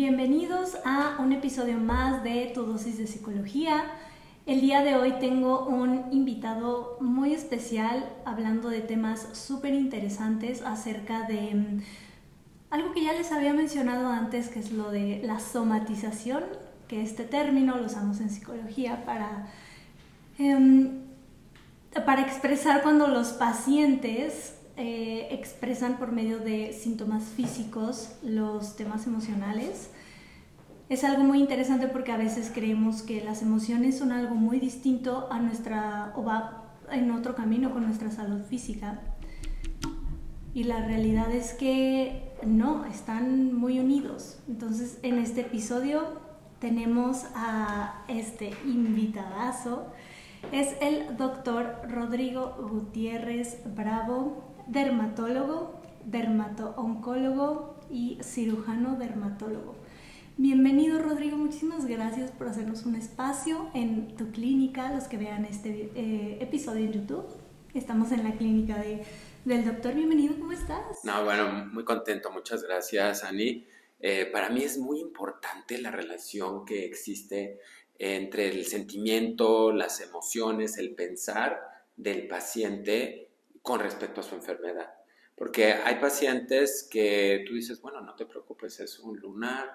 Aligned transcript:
Bienvenidos 0.00 0.78
a 0.86 1.16
un 1.18 1.30
episodio 1.34 1.76
más 1.76 2.24
de 2.24 2.50
Tu 2.54 2.62
dosis 2.64 2.96
de 2.96 3.06
psicología. 3.06 3.84
El 4.46 4.62
día 4.62 4.82
de 4.82 4.96
hoy 4.96 5.12
tengo 5.20 5.66
un 5.66 6.06
invitado 6.10 6.96
muy 7.02 7.34
especial 7.34 8.08
hablando 8.24 8.70
de 8.70 8.80
temas 8.80 9.28
súper 9.34 9.74
interesantes 9.74 10.62
acerca 10.62 11.24
de 11.28 11.54
mm, 11.54 11.82
algo 12.70 12.92
que 12.92 13.04
ya 13.04 13.12
les 13.12 13.30
había 13.30 13.52
mencionado 13.52 14.08
antes, 14.08 14.48
que 14.48 14.60
es 14.60 14.72
lo 14.72 14.90
de 14.90 15.20
la 15.22 15.38
somatización, 15.38 16.44
que 16.88 17.02
este 17.02 17.24
término 17.24 17.76
lo 17.76 17.84
usamos 17.84 18.20
en 18.20 18.30
psicología 18.30 19.04
para, 19.04 19.48
em, 20.38 21.02
para 22.06 22.22
expresar 22.22 22.80
cuando 22.82 23.06
los 23.06 23.32
pacientes 23.32 24.59
eh, 24.82 25.28
expresan 25.30 25.98
por 25.98 26.10
medio 26.10 26.38
de 26.38 26.72
síntomas 26.72 27.24
físicos 27.24 28.12
los 28.22 28.76
temas 28.76 29.06
emocionales. 29.06 29.90
Es 30.88 31.04
algo 31.04 31.22
muy 31.22 31.38
interesante 31.38 31.86
porque 31.86 32.12
a 32.12 32.16
veces 32.16 32.50
creemos 32.52 33.02
que 33.02 33.22
las 33.22 33.42
emociones 33.42 33.98
son 33.98 34.10
algo 34.10 34.34
muy 34.34 34.58
distinto 34.58 35.28
a 35.30 35.38
nuestra 35.38 36.14
o 36.16 36.24
va 36.24 36.64
en 36.90 37.10
otro 37.10 37.34
camino 37.34 37.74
con 37.74 37.84
nuestra 37.84 38.10
salud 38.10 38.42
física. 38.44 39.02
Y 40.54 40.64
la 40.64 40.86
realidad 40.86 41.30
es 41.30 41.52
que 41.52 42.32
no, 42.46 42.86
están 42.86 43.52
muy 43.52 43.80
unidos. 43.80 44.38
Entonces, 44.48 44.98
en 45.02 45.18
este 45.18 45.42
episodio 45.42 46.22
tenemos 46.58 47.26
a 47.34 48.02
este 48.08 48.54
invitadazo. 48.64 49.92
Es 50.52 50.74
el 50.80 51.18
doctor 51.18 51.82
Rodrigo 51.86 52.56
Gutiérrez 52.70 53.58
Bravo 53.76 54.49
dermatólogo, 54.70 55.80
dermato-oncólogo 56.04 57.74
y 57.90 58.18
cirujano 58.22 58.96
dermatólogo. 58.96 59.74
Bienvenido 60.36 61.00
Rodrigo, 61.00 61.36
muchísimas 61.36 61.86
gracias 61.86 62.30
por 62.30 62.46
hacernos 62.46 62.86
un 62.86 62.94
espacio 62.94 63.68
en 63.74 64.14
tu 64.16 64.30
clínica, 64.30 64.92
los 64.92 65.04
que 65.04 65.16
vean 65.16 65.44
este 65.44 65.90
eh, 65.96 66.38
episodio 66.40 66.84
en 66.84 66.92
YouTube. 66.92 67.26
Estamos 67.74 68.12
en 68.12 68.22
la 68.22 68.36
clínica 68.36 68.78
de, 68.78 69.02
del 69.44 69.64
doctor, 69.64 69.92
bienvenido, 69.94 70.36
¿cómo 70.38 70.52
estás? 70.52 71.04
No, 71.04 71.24
bueno, 71.24 71.66
muy 71.72 71.84
contento, 71.84 72.30
muchas 72.30 72.62
gracias 72.62 73.24
Ani. 73.24 73.66
Eh, 73.98 74.26
para 74.32 74.50
mí 74.50 74.62
es 74.62 74.78
muy 74.78 75.00
importante 75.00 75.78
la 75.78 75.90
relación 75.90 76.64
que 76.64 76.84
existe 76.84 77.58
entre 77.98 78.48
el 78.48 78.64
sentimiento, 78.66 79.72
las 79.72 80.00
emociones, 80.00 80.78
el 80.78 80.94
pensar 80.94 81.60
del 81.96 82.28
paciente 82.28 83.29
con 83.62 83.80
respecto 83.80 84.20
a 84.20 84.24
su 84.24 84.34
enfermedad. 84.34 84.94
Porque 85.34 85.72
hay 85.72 85.96
pacientes 85.96 86.86
que 86.90 87.44
tú 87.46 87.54
dices, 87.54 87.80
bueno, 87.80 88.00
no 88.02 88.14
te 88.14 88.26
preocupes, 88.26 88.78
es 88.80 88.98
un 88.98 89.18
lunar, 89.18 89.72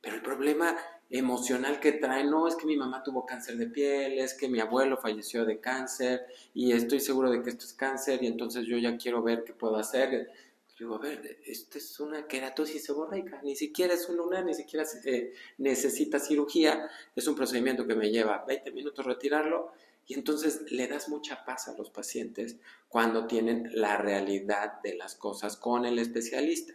pero 0.00 0.16
el 0.16 0.22
problema 0.22 0.74
emocional 1.10 1.80
que 1.80 1.92
trae 1.92 2.24
no 2.24 2.48
es 2.48 2.56
que 2.56 2.66
mi 2.66 2.76
mamá 2.76 3.02
tuvo 3.02 3.26
cáncer 3.26 3.56
de 3.56 3.66
piel, 3.66 4.18
es 4.18 4.32
que 4.32 4.48
mi 4.48 4.60
abuelo 4.60 4.96
falleció 4.96 5.44
de 5.44 5.60
cáncer 5.60 6.24
y 6.54 6.72
estoy 6.72 7.00
seguro 7.00 7.30
de 7.30 7.42
que 7.42 7.50
esto 7.50 7.66
es 7.66 7.74
cáncer 7.74 8.22
y 8.22 8.26
entonces 8.26 8.66
yo 8.66 8.78
ya 8.78 8.96
quiero 8.96 9.22
ver 9.22 9.44
qué 9.44 9.52
puedo 9.52 9.76
hacer. 9.76 10.30
Digo, 10.78 10.94
a 10.94 10.98
ver, 10.98 11.40
esto 11.44 11.76
es 11.76 12.00
una 12.00 12.26
queratosis 12.26 12.82
seborreica, 12.82 13.42
ni 13.42 13.54
siquiera 13.54 13.92
es 13.92 14.08
un 14.08 14.16
lunar, 14.16 14.46
ni 14.46 14.54
siquiera 14.54 14.86
eh, 15.04 15.34
necesita 15.58 16.18
cirugía, 16.18 16.88
es 17.14 17.26
un 17.26 17.34
procedimiento 17.34 17.86
que 17.86 17.94
me 17.94 18.10
lleva 18.10 18.46
20 18.46 18.70
minutos 18.70 19.04
retirarlo 19.04 19.72
y 20.10 20.14
entonces 20.14 20.62
le 20.72 20.88
das 20.88 21.08
mucha 21.08 21.44
paz 21.44 21.68
a 21.68 21.76
los 21.76 21.88
pacientes 21.88 22.56
cuando 22.88 23.28
tienen 23.28 23.70
la 23.72 23.96
realidad 23.96 24.82
de 24.82 24.96
las 24.96 25.14
cosas 25.14 25.56
con 25.56 25.86
el 25.86 26.00
especialista. 26.00 26.74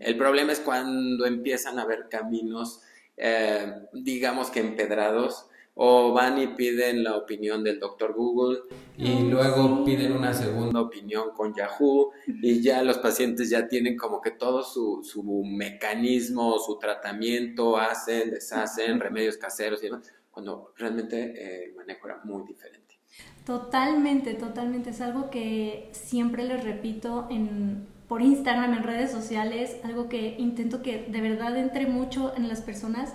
El 0.00 0.16
problema 0.16 0.50
es 0.50 0.58
cuando 0.58 1.24
empiezan 1.24 1.78
a 1.78 1.84
ver 1.84 2.08
caminos, 2.10 2.80
eh, 3.16 3.72
digamos 3.92 4.50
que 4.50 4.58
empedrados, 4.58 5.46
o 5.76 6.12
van 6.12 6.36
y 6.40 6.48
piden 6.48 7.04
la 7.04 7.16
opinión 7.16 7.62
del 7.62 7.78
doctor 7.78 8.12
Google 8.12 8.62
y 8.96 9.22
luego 9.22 9.84
piden 9.84 10.12
una 10.12 10.34
segunda 10.34 10.80
opinión 10.80 11.30
con 11.30 11.54
Yahoo 11.54 12.10
y 12.26 12.60
ya 12.60 12.82
los 12.82 12.98
pacientes 12.98 13.50
ya 13.50 13.68
tienen 13.68 13.96
como 13.96 14.20
que 14.20 14.32
todo 14.32 14.64
su, 14.64 15.00
su 15.04 15.22
mecanismo, 15.44 16.58
su 16.58 16.76
tratamiento, 16.78 17.76
hacen, 17.76 18.32
deshacen, 18.32 18.98
remedios 18.98 19.36
caseros 19.36 19.80
y 19.84 19.86
demás 19.86 20.12
cuando 20.34 20.74
realmente 20.76 21.16
eh, 21.22 21.66
el 21.68 21.76
manejo 21.76 22.08
era 22.08 22.20
muy 22.24 22.44
diferente. 22.44 22.98
Totalmente, 23.46 24.34
totalmente. 24.34 24.90
Es 24.90 25.00
algo 25.00 25.30
que 25.30 25.88
siempre 25.92 26.44
les 26.44 26.64
repito 26.64 27.28
en, 27.30 27.86
por 28.08 28.20
Instagram, 28.20 28.74
en 28.74 28.82
redes 28.82 29.12
sociales, 29.12 29.76
algo 29.84 30.08
que 30.08 30.34
intento 30.38 30.82
que 30.82 31.06
de 31.08 31.20
verdad 31.20 31.56
entre 31.56 31.86
mucho 31.86 32.34
en 32.36 32.48
las 32.48 32.60
personas, 32.60 33.14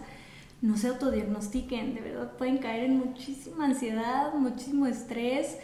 no 0.62 0.78
se 0.78 0.88
autodiagnostiquen, 0.88 1.94
de 1.94 2.02
verdad 2.02 2.38
pueden 2.38 2.58
caer 2.58 2.86
en 2.86 2.98
muchísima 2.98 3.66
ansiedad, 3.66 4.34
muchísimo 4.34 4.88
estrés 4.88 5.58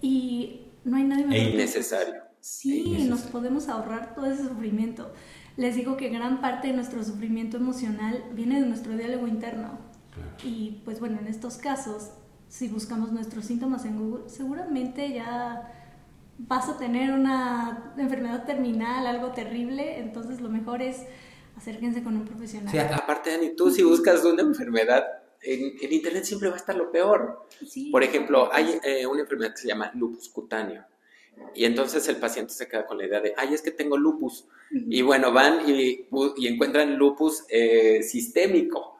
y 0.00 0.68
no 0.84 0.96
hay 0.96 1.04
nadie... 1.04 1.26
E 1.30 1.50
innecesario. 1.50 2.22
Sí, 2.40 3.06
nos 3.08 3.22
podemos 3.22 3.68
ahorrar 3.68 4.14
todo 4.14 4.26
ese 4.26 4.44
sufrimiento. 4.44 5.12
Les 5.56 5.76
digo 5.76 5.96
que 5.96 6.08
gran 6.08 6.40
parte 6.40 6.68
de 6.68 6.74
nuestro 6.74 7.04
sufrimiento 7.04 7.56
emocional 7.56 8.24
viene 8.32 8.60
de 8.60 8.66
nuestro 8.66 8.96
diálogo 8.96 9.26
interno 9.28 9.91
y 10.44 10.82
pues 10.84 11.00
bueno, 11.00 11.18
en 11.18 11.26
estos 11.26 11.56
casos, 11.56 12.10
si 12.48 12.68
buscamos 12.68 13.12
nuestros 13.12 13.44
síntomas 13.44 13.84
en 13.84 13.98
Google, 13.98 14.28
seguramente 14.28 15.12
ya 15.12 15.70
vas 16.38 16.68
a 16.68 16.78
tener 16.78 17.12
una 17.12 17.94
enfermedad 17.96 18.44
terminal, 18.44 19.06
algo 19.06 19.32
terrible, 19.32 19.98
entonces 19.98 20.40
lo 20.40 20.48
mejor 20.48 20.82
es 20.82 20.98
acérquense 21.56 22.02
con 22.02 22.16
un 22.16 22.24
profesional. 22.24 22.70
Sí, 22.70 22.78
aparte, 22.78 23.30
Dani, 23.30 23.54
tú 23.54 23.70
si 23.70 23.82
buscas 23.82 24.24
una 24.24 24.42
enfermedad, 24.42 25.04
en, 25.42 25.92
internet 25.92 26.24
siempre 26.24 26.48
va 26.48 26.54
a 26.54 26.58
estar 26.58 26.76
lo 26.76 26.90
peor. 26.90 27.46
Por 27.90 28.02
ejemplo, 28.02 28.48
hay 28.52 28.78
eh, 28.84 29.06
una 29.06 29.22
enfermedad 29.22 29.52
que 29.52 29.62
se 29.62 29.68
llama 29.68 29.90
lupus 29.94 30.28
cutáneo. 30.28 30.84
Y 31.54 31.64
entonces 31.64 32.06
el 32.08 32.16
paciente 32.16 32.52
se 32.52 32.68
queda 32.68 32.86
con 32.86 32.98
la 32.98 33.06
idea 33.06 33.20
de, 33.20 33.34
ay, 33.36 33.54
es 33.54 33.62
que 33.62 33.70
tengo 33.70 33.96
lupus. 33.96 34.46
Y 34.70 35.02
bueno, 35.02 35.32
van 35.32 35.68
y, 35.68 36.06
y 36.36 36.46
encuentran 36.46 36.96
lupus 36.96 37.44
eh, 37.48 38.02
sistémico. 38.02 38.98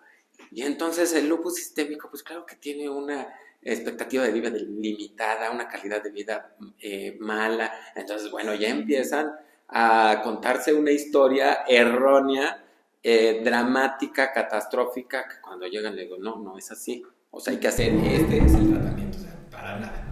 Y 0.53 0.63
entonces 0.63 1.15
el 1.15 1.29
lupus 1.29 1.55
sistémico, 1.55 2.11
pues 2.11 2.23
claro 2.23 2.45
que 2.45 2.57
tiene 2.57 2.89
una 2.91 3.27
expectativa 3.63 4.25
de 4.25 4.33
vida 4.33 4.51
limitada, 4.51 5.51
una 5.51 5.67
calidad 5.67 6.03
de 6.03 6.11
vida 6.11 6.55
eh, 6.79 7.17
mala. 7.21 7.73
Entonces, 7.95 8.31
bueno, 8.31 8.55
ya 8.55 8.69
empiezan 8.69 9.33
a 9.69 10.21
contarse 10.23 10.75
una 10.75 10.91
historia 10.91 11.61
errónea, 11.67 12.63
eh, 13.03 13.41
dramática, 13.43 14.31
catastrófica, 14.33 15.27
que 15.27 15.41
cuando 15.41 15.67
llegan 15.67 15.97
le 15.97 16.03
digo, 16.03 16.19
no, 16.19 16.37
no 16.37 16.59
es 16.59 16.71
así. 16.71 17.03
O 17.31 17.41
sea, 17.41 17.55
hay 17.55 17.61
que 17.61 17.69
hacer 17.69 17.95
este 17.95 18.39
es 18.39 18.55
el 18.55 18.73
tratamiento, 18.73 19.19
para 19.51 19.81
nada. 19.81 20.05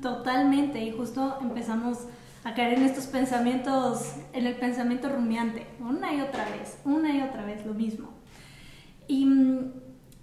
totalmente, 0.00 0.78
y 0.78 0.92
justo 0.92 1.38
empezamos 1.40 2.06
a 2.44 2.54
caer 2.54 2.74
en 2.74 2.84
estos 2.84 3.06
pensamientos, 3.06 4.14
en 4.32 4.46
el 4.46 4.56
pensamiento 4.56 5.08
rumiante, 5.08 5.66
una 5.80 6.14
y 6.14 6.20
otra 6.20 6.48
vez, 6.50 6.78
una 6.84 7.12
y 7.16 7.22
otra 7.22 7.44
vez, 7.44 7.66
lo 7.66 7.74
mismo. 7.74 8.19
Y 9.10 9.24
mm, 9.24 9.72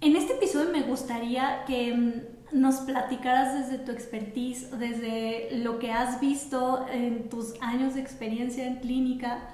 en 0.00 0.16
este 0.16 0.32
episodio 0.32 0.70
me 0.70 0.82
gustaría 0.82 1.64
que 1.66 1.92
mm, 1.92 2.58
nos 2.58 2.76
platicaras 2.76 3.68
desde 3.68 3.84
tu 3.84 3.92
expertise, 3.92 4.70
desde 4.78 5.50
lo 5.58 5.78
que 5.78 5.92
has 5.92 6.22
visto 6.22 6.86
en 6.90 7.28
tus 7.28 7.60
años 7.60 7.94
de 7.94 8.00
experiencia 8.00 8.66
en 8.66 8.76
clínica, 8.76 9.46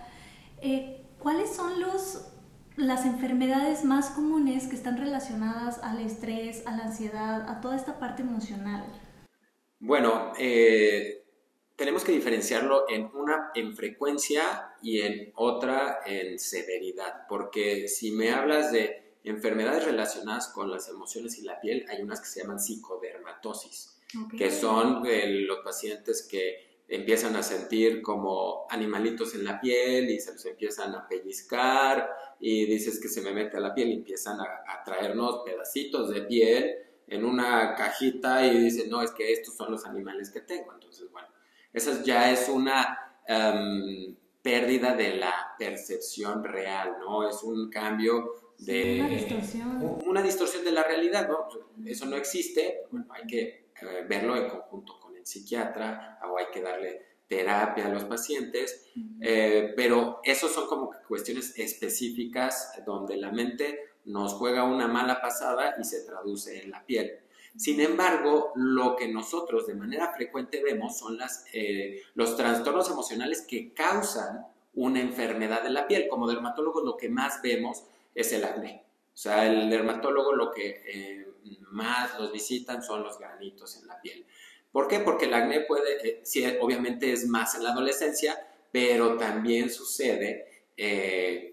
eh, 0.62 1.05
¿cuáles 1.19 1.50
son 1.50 1.81
los, 1.81 2.28
las 2.77 3.05
enfermedades 3.05 3.84
más 3.84 4.11
comunes 4.11 4.69
que 4.69 4.77
están 4.77 4.99
relacionadas 4.99 5.83
al 5.83 5.99
estrés, 5.99 6.65
a 6.65 6.77
la 6.77 6.84
ansiedad, 6.84 7.49
a 7.49 7.61
toda 7.61 7.75
esta 7.75 7.99
parte 7.99 8.23
emocional? 8.23 8.84
Bueno, 9.81 10.33
eh, 10.39 11.25
tenemos 11.75 12.05
que 12.05 12.12
diferenciarlo 12.12 12.89
en 12.89 13.11
una 13.12 13.50
en 13.56 13.75
frecuencia 13.75 14.75
y 14.81 15.00
en 15.00 15.33
otra 15.34 16.03
en 16.06 16.39
severidad, 16.39 17.27
porque 17.28 17.89
si 17.89 18.12
me 18.12 18.31
hablas 18.31 18.71
de 18.71 19.04
enfermedades 19.25 19.85
relacionadas 19.85 20.49
con 20.49 20.71
las 20.71 20.88
emociones 20.88 21.38
y 21.38 21.43
la 21.43 21.61
piel, 21.61 21.87
hay 21.88 22.03
unas 22.03 22.21
que 22.21 22.26
se 22.26 22.43
llaman 22.43 22.61
psicodermatosis, 22.61 23.99
que 24.37 24.50
son 24.50 25.05
eh, 25.06 25.41
los 25.47 25.59
pacientes 25.61 26.29
que 26.31 26.75
empiezan 26.87 27.35
a 27.35 27.43
sentir 27.43 28.03
como 28.03 28.67
animalitos 28.69 29.35
en 29.35 29.44
la 29.44 29.61
piel 29.61 30.11
y 30.11 30.21
se 30.21 30.32
los 30.32 30.44
empiezan 30.44 30.94
a 30.94 31.09
pellizcar 31.09 32.11
y 32.38 32.67
dices 32.67 33.00
que 33.00 33.09
se 33.09 33.23
me 33.23 33.32
mete 33.32 33.56
a 33.56 33.61
la 33.61 33.75
piel 33.75 33.88
y 33.88 33.94
empiezan 33.94 34.38
a, 34.41 34.85
traernos 34.85 35.41
pedacitos 35.47 36.11
de 36.11 36.23
piel 36.23 36.77
en 37.06 37.25
una 37.25 37.75
cajita 37.75 38.47
y 38.47 38.59
dicen, 38.59 38.91
no, 38.91 39.00
es 39.00 39.12
que 39.12 39.32
estos 39.32 39.55
son 39.55 39.73
los 39.73 39.87
animales 39.87 40.31
que 40.31 40.41
tengo. 40.41 40.73
Entonces, 40.75 41.11
bueno, 41.11 41.29
esa 41.73 42.03
ya 42.03 42.31
es 42.31 42.50
una 42.50 43.23
em, 43.27 44.15
pérdida 44.43 44.94
de 44.94 45.17
la 45.17 45.55
percepción 45.59 46.44
real, 46.44 46.97
¿no? 47.00 47.27
Es 47.27 47.43
un 47.43 47.70
cambio 47.70 48.44
de 48.59 49.01
una 49.01 49.09
distorsión. 49.09 50.03
una 50.06 50.23
distorsión 50.23 50.65
de 50.65 50.73
la 50.73 50.83
realidad, 50.83 51.29
¿no? 51.29 51.49
Eso 51.85 52.06
no 52.06 52.17
existe, 52.17 52.83
bueno, 52.91 53.06
hay 53.11 53.27
que 53.27 53.43
eh, 53.83 54.05
verlo 54.09 54.37
en 54.37 54.49
conjunto 54.49 54.99
con 55.01 55.17
el 55.17 55.27
psiquiatra 55.27 56.19
o 56.31 56.39
hay 56.39 56.47
que 56.53 56.62
darle 56.62 57.15
terapia 57.27 57.87
a 57.87 57.89
los 57.89 58.05
pacientes, 58.05 58.87
eh, 59.21 59.73
pero 59.77 60.21
esos 60.25 60.53
son 60.53 60.67
como 60.69 60.91
cuestiones 61.09 61.59
específicas 61.59 62.73
donde 62.87 63.17
la 63.17 63.33
mente 63.33 63.79
nos 64.05 64.35
juega 64.35 64.65
una 64.65 64.87
mala 64.87 65.21
pasada 65.21 65.75
y 65.81 65.85
se 65.85 66.05
traduce 66.05 66.62
en 66.62 66.71
la 66.71 66.85
piel. 66.85 67.19
Sin 67.56 67.81
embargo, 67.81 68.53
lo 68.56 68.97
que 68.97 69.09
nosotros 69.09 69.67
de 69.67 69.75
manera 69.75 70.12
frecuente 70.12 70.62
vemos 70.62 70.99
son 70.99 71.17
las, 71.17 71.47
eh, 71.53 72.03
los 72.15 72.37
trastornos 72.37 72.91
emocionales 72.91 73.43
que 73.43 73.73
causan 73.73 74.47
una 74.75 75.01
enfermedad 75.01 75.62
de 75.62 75.71
la 75.71 75.87
piel. 75.87 76.09
Como 76.09 76.29
dermatólogos 76.29 76.85
lo 76.85 76.97
que 76.97 77.09
más 77.09 77.41
vemos 77.43 77.85
es 78.14 78.32
el 78.32 78.44
acné. 78.44 78.84
O 79.12 79.16
sea, 79.16 79.46
el 79.46 79.70
dermatólogo 79.70 80.32
lo 80.32 80.50
que 80.50 80.82
eh, 80.87 81.26
más 81.70 82.19
los 82.19 82.32
visitan 82.32 82.82
son 82.82 83.02
los 83.02 83.19
granitos 83.19 83.76
en 83.81 83.87
la 83.87 84.00
piel. 84.00 84.26
¿Por 84.72 84.88
qué? 84.88 85.00
Porque 85.00 85.26
el 85.26 85.34
acné 85.34 85.61
puede, 85.61 86.22
eh, 86.25 86.58
obviamente 86.61 87.12
es 87.12 87.26
más 87.26 87.55
en 87.55 87.64
la 87.64 87.70
adolescencia, 87.70 88.37
pero 88.72 89.16
también 89.16 89.70
sucede 89.70 90.64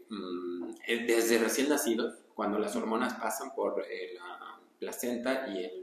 mm, 0.10 0.72
desde 1.08 1.38
recién 1.38 1.70
nacidos, 1.70 2.16
cuando 2.34 2.58
las 2.58 2.76
hormonas 2.76 3.14
pasan 3.14 3.54
por 3.54 3.78
la 3.78 4.60
placenta 4.80 5.48
y 5.48 5.82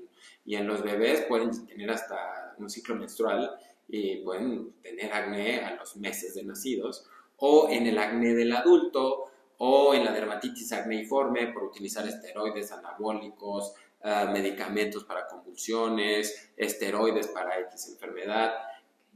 y 0.48 0.56
en 0.56 0.66
los 0.66 0.82
bebés 0.82 1.26
pueden 1.28 1.66
tener 1.66 1.90
hasta 1.90 2.54
un 2.56 2.70
ciclo 2.70 2.94
menstrual 2.94 3.54
y 3.86 4.16
pueden 4.22 4.72
tener 4.82 5.12
acné 5.12 5.60
a 5.60 5.76
los 5.76 5.94
meses 5.96 6.34
de 6.34 6.42
nacidos, 6.42 7.04
o 7.36 7.68
en 7.70 7.86
el 7.86 7.98
acné 7.98 8.32
del 8.34 8.52
adulto, 8.52 9.27
o 9.58 9.94
en 9.94 10.04
la 10.04 10.12
dermatitis 10.12 10.72
acneiforme 10.72 11.48
por 11.48 11.64
utilizar 11.64 12.06
esteroides 12.06 12.72
anabólicos, 12.72 13.74
ah, 14.02 14.30
medicamentos 14.32 15.04
para 15.04 15.26
convulsiones, 15.26 16.52
esteroides 16.56 17.28
para 17.28 17.58
X 17.60 17.88
enfermedad. 17.88 18.54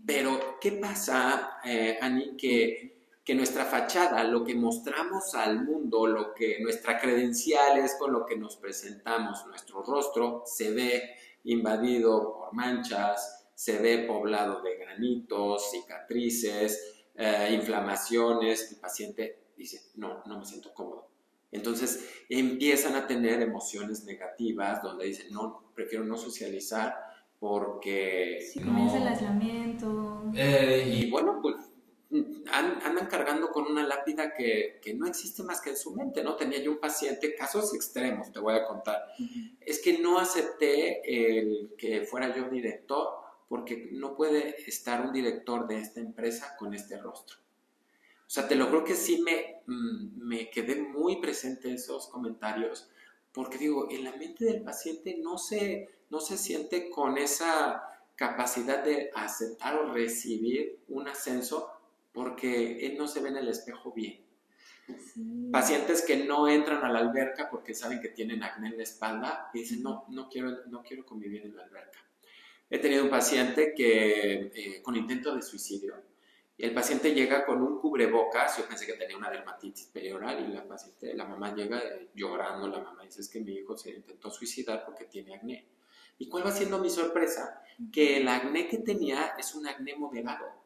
Pero, 0.04 0.58
¿qué 0.60 0.72
pasa, 0.72 1.58
eh, 1.64 1.98
Ani, 2.00 2.36
que 2.36 2.92
que 3.24 3.34
nuestra 3.34 3.64
fachada, 3.64 4.24
lo 4.24 4.44
que 4.44 4.54
mostramos 4.54 5.34
al 5.34 5.64
mundo, 5.64 6.06
lo 6.06 6.34
que 6.34 6.58
nuestra 6.60 6.98
credencial 6.98 7.78
es 7.78 7.94
con 7.96 8.12
lo 8.12 8.26
que 8.26 8.36
nos 8.36 8.56
presentamos, 8.56 9.46
nuestro 9.46 9.82
rostro 9.82 10.42
se 10.44 10.72
ve 10.72 11.14
invadido 11.44 12.34
por 12.34 12.52
manchas, 12.52 13.46
se 13.54 13.78
ve 13.78 13.98
poblado 14.08 14.60
de 14.62 14.76
granitos, 14.76 15.70
cicatrices, 15.70 17.04
eh, 17.14 17.50
inflamaciones, 17.52 18.72
el 18.72 18.80
paciente 18.80 19.41
dice, 19.62 19.82
no, 19.96 20.22
no 20.26 20.38
me 20.38 20.44
siento 20.44 20.72
cómodo. 20.74 21.08
Entonces 21.50 22.08
empiezan 22.28 22.94
a 22.94 23.06
tener 23.06 23.42
emociones 23.42 24.04
negativas 24.04 24.82
donde 24.82 25.06
dicen, 25.06 25.32
no, 25.32 25.62
prefiero 25.74 26.04
no 26.04 26.16
socializar 26.16 26.96
porque... 27.38 28.38
Si 28.52 28.60
comienza 28.60 28.98
el 28.98 29.08
aislamiento. 29.08 30.32
Eh, 30.34 30.90
y 30.94 31.10
bueno, 31.10 31.40
pues 31.42 31.56
andan 32.52 33.06
cargando 33.06 33.50
con 33.50 33.64
una 33.64 33.82
lápida 33.86 34.34
que, 34.34 34.80
no 34.96 35.06
existe 35.06 35.42
más 35.42 35.60
que 35.60 35.70
en 35.70 35.76
su 35.76 35.94
mente, 35.94 36.22
¿no? 36.22 36.36
Tenía 36.36 36.60
yo 36.62 36.70
un 36.70 36.78
paciente, 36.78 37.34
casos 37.34 37.74
extremos, 37.74 38.30
te 38.32 38.38
voy 38.38 38.54
a 38.54 38.64
contar. 38.64 39.02
Es 39.60 39.80
que 39.80 39.98
no 39.98 40.18
acepté 40.18 41.00
el 41.38 41.74
que 41.78 42.02
fuera 42.02 42.34
yo 42.34 42.48
director 42.48 43.08
porque 43.48 43.88
no 43.92 44.14
puede 44.14 44.62
estar 44.66 45.04
un 45.06 45.12
director 45.12 45.66
de 45.66 45.78
esta 45.78 46.00
empresa 46.00 46.54
con 46.58 46.74
este 46.74 46.98
rostro. 46.98 47.36
O 48.32 48.34
sea, 48.34 48.48
te 48.48 48.54
lo 48.54 48.70
creo 48.70 48.82
que 48.82 48.94
sí 48.94 49.20
me, 49.20 49.60
mm, 49.66 50.26
me 50.26 50.48
quedé 50.48 50.76
muy 50.76 51.20
presente 51.20 51.70
esos 51.70 52.06
comentarios 52.06 52.88
porque 53.30 53.58
digo, 53.58 53.90
en 53.90 54.04
la 54.04 54.16
mente 54.16 54.46
del 54.46 54.62
paciente 54.62 55.18
no 55.22 55.36
se, 55.36 55.90
no 56.08 56.18
se 56.18 56.38
siente 56.38 56.88
con 56.88 57.18
esa 57.18 57.82
capacidad 58.16 58.82
de 58.82 59.10
aceptar 59.14 59.76
o 59.76 59.92
recibir 59.92 60.78
un 60.88 61.08
ascenso 61.08 61.68
porque 62.14 62.86
él 62.86 62.96
no 62.96 63.06
se 63.06 63.20
ve 63.20 63.28
en 63.28 63.36
el 63.36 63.48
espejo 63.48 63.92
bien. 63.92 64.24
Pacientes 65.52 66.00
que 66.00 66.24
no 66.24 66.48
entran 66.48 66.82
a 66.84 66.90
la 66.90 67.00
alberca 67.00 67.50
porque 67.50 67.74
saben 67.74 68.00
que 68.00 68.08
tienen 68.08 68.42
acné 68.42 68.68
en 68.68 68.78
la 68.78 68.82
espalda 68.82 69.50
y 69.52 69.58
dicen, 69.58 69.82
no, 69.82 70.06
no 70.08 70.30
quiero, 70.30 70.64
no 70.68 70.82
quiero 70.82 71.04
convivir 71.04 71.42
en 71.42 71.54
la 71.54 71.64
alberca. 71.64 71.98
He 72.70 72.78
tenido 72.78 73.04
un 73.04 73.10
paciente 73.10 73.74
que 73.76 74.50
eh, 74.54 74.80
con 74.82 74.96
intento 74.96 75.36
de 75.36 75.42
suicidio 75.42 76.11
el 76.58 76.74
paciente 76.74 77.14
llega 77.14 77.44
con 77.44 77.62
un 77.62 77.78
cubrebocas, 77.80 78.58
yo 78.58 78.66
pensé 78.66 78.86
que 78.86 78.94
tenía 78.94 79.16
una 79.16 79.30
dermatitis 79.30 79.86
perioral 79.86 80.48
y 80.48 80.52
la, 80.52 80.66
paciente, 80.66 81.14
la 81.14 81.24
mamá 81.24 81.54
llega 81.54 81.78
eh, 81.78 82.10
llorando, 82.14 82.68
la 82.68 82.80
mamá 82.80 83.02
dice 83.02 83.20
es 83.20 83.28
que 83.28 83.40
mi 83.40 83.52
hijo 83.52 83.76
se 83.76 83.90
intentó 83.90 84.30
suicidar 84.30 84.84
porque 84.84 85.06
tiene 85.06 85.34
acné. 85.34 85.66
¿Y 86.18 86.28
cuál 86.28 86.46
va 86.46 86.52
siendo 86.52 86.78
mi 86.78 86.90
sorpresa? 86.90 87.62
Que 87.92 88.18
el 88.18 88.28
acné 88.28 88.68
que 88.68 88.78
tenía 88.78 89.34
es 89.38 89.54
un 89.54 89.66
acné 89.66 89.96
moderado 89.96 90.62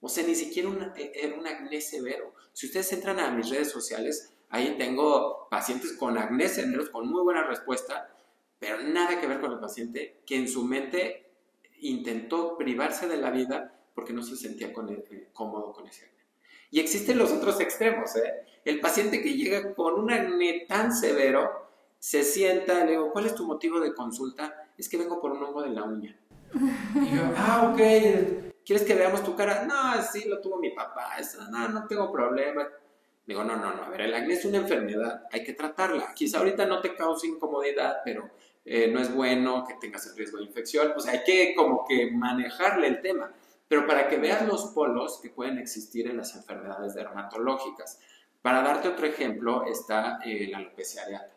o 0.00 0.08
sea, 0.08 0.24
ni 0.24 0.34
siquiera 0.34 0.94
e, 0.96 1.12
era 1.14 1.36
un 1.36 1.46
acné 1.46 1.80
severo. 1.80 2.34
Si 2.52 2.66
ustedes 2.66 2.92
entran 2.92 3.18
a 3.18 3.30
mis 3.30 3.50
redes 3.50 3.70
sociales, 3.70 4.32
ahí 4.50 4.76
tengo 4.78 5.48
pacientes 5.50 5.92
con 5.94 6.18
acné 6.18 6.48
severos, 6.48 6.90
con 6.90 7.08
muy 7.08 7.22
buena 7.22 7.44
respuesta, 7.44 8.14
pero 8.58 8.82
nada 8.82 9.20
que 9.20 9.26
ver 9.26 9.40
con 9.40 9.52
el 9.52 9.58
paciente 9.58 10.20
que 10.24 10.36
en 10.36 10.48
su 10.48 10.64
mente 10.64 11.30
intentó 11.80 12.56
privarse 12.56 13.08
de 13.08 13.16
la 13.16 13.30
vida 13.30 13.74
porque 13.96 14.12
no 14.12 14.22
se 14.22 14.36
sentía 14.36 14.68
eh, 14.68 15.28
cómodo 15.32 15.72
con 15.72 15.88
ese 15.88 16.04
acné. 16.04 16.22
Y 16.70 16.80
existen 16.80 17.18
los 17.18 17.32
otros 17.32 17.58
extremos. 17.60 18.14
¿eh? 18.16 18.44
El 18.64 18.78
paciente 18.78 19.22
que 19.22 19.34
llega 19.34 19.74
con 19.74 19.94
un 19.94 20.12
acné 20.12 20.66
tan 20.68 20.94
severo, 20.94 21.66
se 21.98 22.22
sienta, 22.22 22.84
le 22.84 22.92
digo, 22.92 23.10
¿cuál 23.10 23.26
es 23.26 23.34
tu 23.34 23.46
motivo 23.46 23.80
de 23.80 23.94
consulta? 23.94 24.68
Es 24.76 24.88
que 24.88 24.98
vengo 24.98 25.18
por 25.18 25.32
un 25.32 25.42
hongo 25.42 25.62
de 25.62 25.70
la 25.70 25.82
uña. 25.82 26.14
Y 26.94 27.16
yo, 27.16 27.22
ah, 27.36 27.72
ok, 27.72 27.78
¿quieres 28.64 28.84
que 28.86 28.94
veamos 28.94 29.24
tu 29.24 29.34
cara? 29.34 29.64
No, 29.64 30.02
sí, 30.02 30.28
lo 30.28 30.40
tuvo 30.40 30.58
mi 30.58 30.70
papá, 30.70 31.16
eso, 31.18 31.50
no, 31.50 31.68
no 31.68 31.86
tengo 31.86 32.12
problema. 32.12 32.68
Digo, 33.26 33.42
no, 33.42 33.56
no, 33.56 33.74
no, 33.74 33.84
a 33.84 33.88
ver, 33.88 34.02
el 34.02 34.14
acné 34.14 34.34
es 34.34 34.44
una 34.44 34.58
enfermedad, 34.58 35.24
hay 35.32 35.42
que 35.42 35.54
tratarla. 35.54 36.12
Quizá 36.14 36.38
ahorita 36.38 36.66
no 36.66 36.80
te 36.80 36.94
cause 36.94 37.26
incomodidad, 37.26 38.02
pero 38.04 38.30
eh, 38.64 38.88
no 38.92 39.00
es 39.00 39.12
bueno 39.12 39.64
que 39.66 39.74
tengas 39.74 40.06
el 40.06 40.16
riesgo 40.16 40.38
de 40.38 40.44
infección, 40.44 40.92
pues 40.92 41.06
hay 41.06 41.24
que 41.24 41.54
como 41.56 41.86
que 41.86 42.10
manejarle 42.12 42.88
el 42.88 43.00
tema. 43.00 43.32
Pero 43.68 43.86
para 43.86 44.08
que 44.08 44.18
veas 44.18 44.46
los 44.46 44.66
polos 44.66 45.20
que 45.22 45.30
pueden 45.30 45.58
existir 45.58 46.08
en 46.08 46.18
las 46.18 46.34
enfermedades 46.36 46.94
dermatológicas. 46.94 47.98
Para 48.42 48.62
darte 48.62 48.88
otro 48.88 49.06
ejemplo 49.06 49.64
está 49.66 50.18
eh, 50.24 50.48
la 50.50 50.58
alopecia 50.58 51.02
areata. 51.02 51.34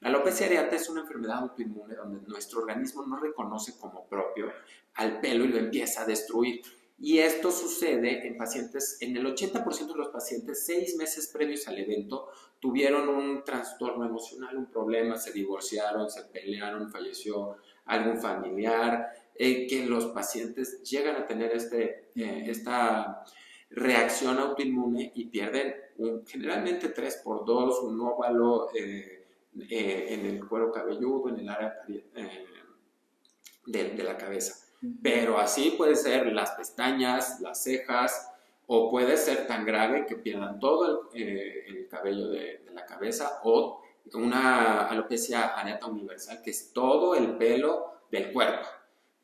La 0.00 0.08
alopecia 0.08 0.46
areata 0.46 0.76
es 0.76 0.88
una 0.88 1.00
enfermedad 1.00 1.38
autoinmune 1.38 1.94
donde 1.94 2.26
nuestro 2.28 2.60
organismo 2.60 3.04
no 3.06 3.18
reconoce 3.18 3.78
como 3.78 4.06
propio 4.06 4.52
al 4.94 5.20
pelo 5.20 5.44
y 5.44 5.48
lo 5.48 5.58
empieza 5.58 6.02
a 6.02 6.06
destruir. 6.06 6.62
Y 6.98 7.18
esto 7.18 7.50
sucede 7.50 8.28
en 8.28 8.36
pacientes, 8.36 8.98
en 9.00 9.16
el 9.16 9.26
80% 9.26 9.88
de 9.88 9.98
los 9.98 10.08
pacientes, 10.10 10.64
seis 10.64 10.94
meses 10.96 11.28
previos 11.32 11.66
al 11.66 11.78
evento, 11.78 12.28
tuvieron 12.60 13.08
un 13.08 13.42
trastorno 13.42 14.04
emocional, 14.04 14.56
un 14.56 14.66
problema, 14.66 15.16
se 15.16 15.32
divorciaron, 15.32 16.08
se 16.08 16.22
pelearon, 16.26 16.92
falleció 16.92 17.56
algún 17.86 18.18
familiar, 18.18 19.12
eh, 19.34 19.66
que 19.66 19.86
los 19.86 20.06
pacientes 20.06 20.82
llegan 20.82 21.16
a 21.16 21.26
tener 21.26 21.52
este, 21.52 22.10
eh, 22.14 22.44
esta 22.46 23.24
reacción 23.70 24.38
autoinmune 24.38 25.12
y 25.14 25.26
pierden 25.26 25.74
un, 25.98 26.26
generalmente 26.26 26.90
3 26.90 27.22
por 27.24 27.44
2 27.44 27.80
un 27.84 28.00
óvalo 28.00 28.68
eh, 28.74 29.24
en 29.54 30.26
el 30.26 30.46
cuero 30.46 30.72
cabelludo, 30.72 31.28
en 31.28 31.40
el 31.40 31.48
área 31.48 31.74
de, 31.86 33.84
de 33.90 34.02
la 34.02 34.16
cabeza. 34.16 34.54
Pero 35.02 35.38
así 35.38 35.74
puede 35.76 35.94
ser 35.94 36.32
las 36.32 36.52
pestañas, 36.52 37.40
las 37.40 37.62
cejas, 37.62 38.32
o 38.66 38.90
puede 38.90 39.16
ser 39.16 39.46
tan 39.46 39.64
grave 39.64 40.06
que 40.06 40.16
pierdan 40.16 40.58
todo 40.58 41.10
el, 41.12 41.22
eh, 41.22 41.86
cabello 41.90 42.28
de, 42.28 42.64
la 42.72 42.86
cabeza, 42.86 43.40
o 43.44 43.82
una 44.14 44.88
alopecia 44.88 45.48
areata 45.48 45.86
universal, 45.86 46.40
que 46.42 46.50
es 46.50 46.72
todo 46.72 47.14
el 47.14 47.36
pelo 47.36 48.00
del 48.10 48.32
cuerpo. 48.32 48.66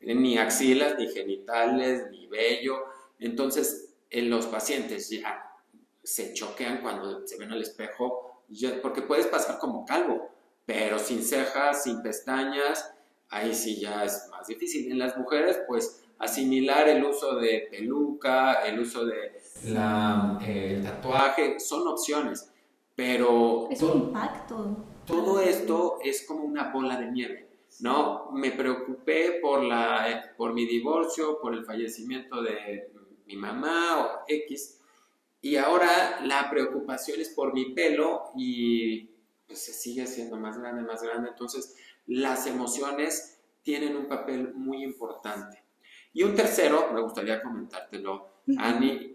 Ni 0.00 0.38
axilas, 0.38 0.96
ni 0.98 1.08
genitales, 1.08 2.10
ni 2.10 2.26
vello. 2.26 2.84
Entonces, 3.18 3.94
en 4.10 4.30
los 4.30 4.46
pacientes 4.46 5.10
ya 5.10 5.44
se 6.02 6.32
choquean 6.32 6.80
cuando 6.80 7.26
se 7.26 7.36
ven 7.36 7.52
al 7.52 7.60
espejo, 7.60 8.42
porque 8.82 9.02
puedes 9.02 9.26
pasar 9.26 9.58
como 9.58 9.84
calvo, 9.84 10.30
pero 10.64 10.98
sin 10.98 11.22
cejas, 11.22 11.82
sin 11.82 12.02
pestañas, 12.02 12.92
ahí 13.28 13.54
sí 13.54 13.80
ya 13.80 14.04
es 14.04 14.28
más 14.30 14.46
difícil. 14.46 14.90
En 14.90 14.98
las 14.98 15.16
mujeres, 15.16 15.60
pues 15.66 16.02
asimilar 16.18 16.88
el 16.88 17.04
uso 17.04 17.36
de 17.36 17.68
peluca, 17.70 18.64
el 18.64 18.80
uso 18.80 19.04
de 19.04 19.40
la, 19.66 20.38
el 20.46 20.82
tatuaje, 20.82 21.60
son 21.60 21.86
opciones, 21.88 22.50
pero... 22.94 23.68
Es 23.70 23.82
un 23.82 24.08
impacto. 24.08 24.84
Todo 25.06 25.40
esto 25.40 25.98
es 26.04 26.26
como 26.26 26.44
una 26.44 26.70
bola 26.70 27.00
de 27.00 27.10
nieve, 27.10 27.47
¿no? 27.80 28.30
Me 28.32 28.50
preocupé 28.52 29.38
por, 29.40 29.62
la, 29.62 30.34
por 30.36 30.52
mi 30.54 30.66
divorcio, 30.66 31.40
por 31.40 31.54
el 31.54 31.64
fallecimiento 31.64 32.42
de 32.42 32.90
mi 33.26 33.36
mamá 33.36 34.00
o 34.00 34.24
X, 34.26 34.80
y 35.40 35.56
ahora 35.56 36.20
la 36.24 36.50
preocupación 36.50 37.20
es 37.20 37.30
por 37.30 37.54
mi 37.54 37.72
pelo 37.72 38.30
y 38.36 39.08
pues 39.46 39.60
se 39.60 39.72
sigue 39.72 40.02
haciendo 40.02 40.36
más 40.36 40.58
grande, 40.58 40.82
más 40.82 41.02
grande, 41.02 41.30
entonces 41.30 41.76
las 42.06 42.46
emociones 42.46 43.38
tienen 43.62 43.96
un 43.96 44.08
papel 44.08 44.54
muy 44.54 44.82
importante. 44.82 45.62
Y 46.12 46.22
un 46.22 46.34
tercero, 46.34 46.90
me 46.92 47.00
gustaría 47.00 47.42
comentártelo, 47.42 48.42
Ani, 48.58 49.14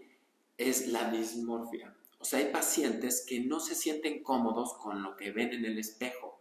es 0.56 0.88
la 0.88 1.10
dismorfia. 1.10 1.94
O 2.18 2.24
sea, 2.24 2.38
hay 2.38 2.46
pacientes 2.46 3.24
que 3.28 3.40
no 3.40 3.60
se 3.60 3.74
sienten 3.74 4.22
cómodos 4.22 4.74
con 4.74 5.02
lo 5.02 5.16
que 5.16 5.30
ven 5.30 5.52
en 5.52 5.64
el 5.64 5.78
espejo. 5.78 6.33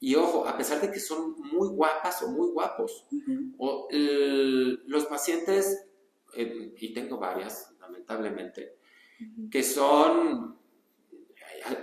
Y 0.00 0.14
ojo, 0.14 0.48
a 0.48 0.56
pesar 0.56 0.80
de 0.80 0.90
que 0.90 0.98
son 0.98 1.38
muy 1.38 1.68
guapas 1.68 2.22
o 2.22 2.30
muy 2.30 2.50
guapos, 2.50 3.06
o, 3.58 3.86
los 3.90 5.04
pacientes, 5.04 5.86
eh, 6.34 6.74
y 6.78 6.94
tengo 6.94 7.18
varias, 7.18 7.74
lamentablemente, 7.78 8.76
que 9.50 9.62
son, 9.62 10.58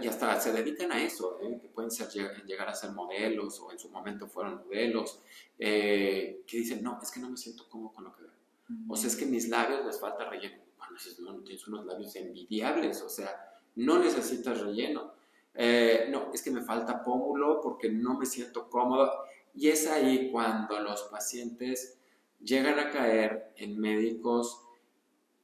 y 0.02 0.08
hasta 0.08 0.40
se 0.42 0.52
dedican 0.52 0.92
a 0.92 1.04
eso, 1.04 1.40
¿eh? 1.42 1.60
que 1.62 1.68
pueden 1.70 1.92
ser, 1.92 2.10
llegar 2.46 2.68
a 2.68 2.74
ser 2.74 2.92
modelos 2.92 3.60
o 3.60 3.72
en 3.72 3.78
su 3.78 3.90
momento 3.90 4.28
fueron 4.28 4.66
modelos, 4.66 5.22
eh, 5.60 6.44
que 6.48 6.58
dicen, 6.58 6.82
no, 6.82 7.00
es 7.02 7.12
que 7.12 7.20
no 7.20 7.30
me 7.30 7.38
siento 7.38 7.70
cómodo 7.70 7.94
con 7.94 8.06
lo 8.06 8.16
que 8.16 8.24
veo. 8.24 8.32
O 8.90 8.96
sea, 8.98 9.08
es 9.08 9.16
que 9.16 9.26
mis 9.26 9.48
labios 9.48 9.86
les 9.86 10.00
falta 10.00 10.30
relleno. 10.30 10.64
Bueno, 10.78 10.98
no, 11.20 11.44
tienes 11.44 11.68
unos 11.68 11.86
labios 11.86 12.16
envidiables, 12.16 13.02
o 13.02 13.10
sea, 13.10 13.62
no 13.76 14.00
necesitas 14.00 14.60
relleno. 14.60 15.14
Eh, 15.60 16.08
no, 16.12 16.32
es 16.34 16.44
que 16.44 16.52
me 16.52 16.62
falta 16.62 17.04
pómulo 17.04 17.60
porque 17.62 17.90
no 17.90 18.18
me 18.18 18.26
siento 18.26 18.70
cómodo. 18.70 19.12
Y 19.56 19.70
es 19.70 19.88
ahí 19.88 20.30
cuando 20.32 20.80
los 20.80 21.04
pacientes 21.04 21.98
llegan 22.40 22.78
a 22.78 22.92
caer 22.92 23.52
en 23.58 23.80
médicos 23.80 24.64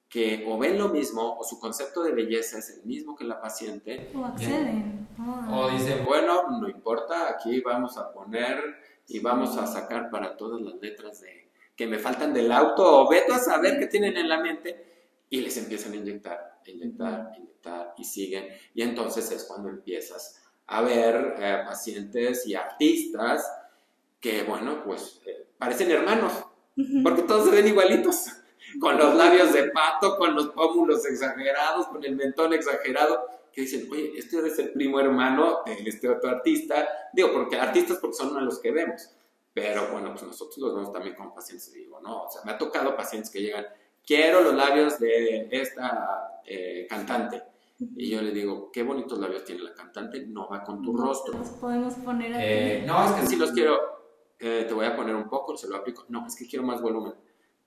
que 0.08 0.46
o 0.48 0.60
ven 0.60 0.78
lo 0.78 0.90
mismo 0.90 1.40
o 1.40 1.44
su 1.44 1.60
concepto 1.60 2.04
de 2.04 2.12
belleza 2.12 2.60
es 2.60 2.70
el 2.70 2.86
mismo 2.86 3.16
que 3.16 3.24
la 3.24 3.42
paciente. 3.42 4.12
O 4.16 4.24
acceden. 4.24 5.08
O 5.52 5.70
dicen, 5.72 6.06
bueno, 6.06 6.60
no 6.60 6.70
importa, 6.70 7.28
aquí 7.30 7.62
vamos 7.62 7.98
a 7.98 8.14
poner 8.14 8.62
y 9.08 9.20
vamos 9.20 9.58
a 9.58 9.66
sacar 9.66 10.12
para 10.12 10.38
todas 10.38 10.62
las 10.62 10.76
letras 10.76 11.22
de 11.22 11.50
que 11.76 11.88
me 11.88 11.98
faltan 11.98 12.32
del 12.34 12.52
auto 12.52 13.02
o 13.02 13.10
veto 13.10 13.34
a 13.34 13.40
saber 13.40 13.80
qué 13.80 13.88
tienen 13.88 14.16
en 14.16 14.30
la 14.30 14.40
mente 14.40 14.86
y 15.32 15.42
les 15.42 15.58
empiezan 15.58 15.94
a 15.94 15.96
inyectar, 15.96 16.62
inyectar, 16.68 17.32
inyectar 17.36 17.53
y 17.98 18.04
siguen. 18.04 18.48
Y 18.74 18.82
entonces 18.82 19.32
es 19.32 19.44
cuando 19.44 19.70
empiezas 19.70 20.42
a 20.68 20.82
ver 20.82 21.36
eh, 21.40 21.64
pacientes 21.66 22.48
y 22.48 22.56
artistas 22.56 23.52
que, 24.20 24.44
bueno, 24.44 24.84
pues 24.84 25.22
eh, 25.26 25.48
parecen 25.58 25.92
hermanos, 25.92 26.32
porque 27.04 27.24
todos 27.24 27.50
se 27.50 27.56
ven 27.56 27.68
igualitos 27.68 28.28
con 28.80 28.98
los 28.98 29.16
labios 29.16 29.54
de 29.54 29.70
pato, 29.72 30.18
con 30.18 30.34
los 30.36 30.48
pómulos 30.50 31.06
exagerados, 31.06 31.88
con 31.88 32.04
el 32.04 32.16
mentón 32.16 32.54
exagerado, 32.54 33.28
que 33.52 33.62
dicen, 33.62 33.88
oye, 33.92 34.14
este 34.18 34.40
es 34.48 34.58
el 34.58 34.72
primo 34.72 35.00
hermano 35.00 35.62
de 35.66 35.84
este 35.86 36.10
otro 36.10 36.30
artista. 36.30 36.88
Digo, 37.14 37.32
porque 37.32 37.60
artistas 37.60 37.98
porque 38.02 38.16
son 38.16 38.36
a 38.36 38.42
los 38.42 38.60
que 38.60 38.72
vemos. 38.72 39.12
Pero 39.54 39.92
bueno, 39.92 40.10
pues 40.12 40.24
nosotros 40.24 40.58
los 40.58 40.74
vemos 40.74 40.92
también 40.92 41.16
con 41.16 41.36
pacientes. 41.36 41.72
Digo, 41.72 42.02
no, 42.02 42.24
o 42.24 42.32
sea, 42.32 42.42
me 42.46 42.54
ha 42.54 42.58
tocado 42.58 42.96
pacientes 42.96 43.30
que 43.30 43.42
llegan, 43.42 43.68
quiero 44.04 44.42
los 44.42 44.56
labios 44.56 45.00
de 45.00 45.48
esta 45.52 46.42
eh, 46.46 46.88
cantante. 46.90 47.44
Y 47.80 48.10
yo 48.10 48.22
le 48.22 48.32
digo, 48.32 48.72
qué 48.72 48.84
bonitos 48.84 49.20
labios 49.20 49.44
tiene 49.44 49.64
la 49.64 49.74
cantante, 49.74 50.26
no 50.28 50.48
va 50.48 50.64
con 50.64 50.82
tu 50.82 50.96
rostro. 50.96 51.38
Los 51.38 51.50
podemos 51.50 51.96
poner 51.96 52.32
eh, 52.36 52.84
no, 52.86 53.04
es 53.06 53.12
que 53.14 53.28
si 53.28 53.36
los 53.36 53.52
quiero, 53.52 53.78
eh, 54.40 54.66
te 54.68 54.74
voy 54.74 54.86
a 54.86 54.96
poner 54.96 55.16
un 55.16 55.28
poco, 55.28 55.58
se 55.58 55.68
lo 55.68 55.78
aplico. 55.78 56.06
No, 56.10 56.26
es 56.26 56.36
que 56.36 56.48
quiero 56.48 56.64
más 56.64 56.82
volumen 56.82 57.14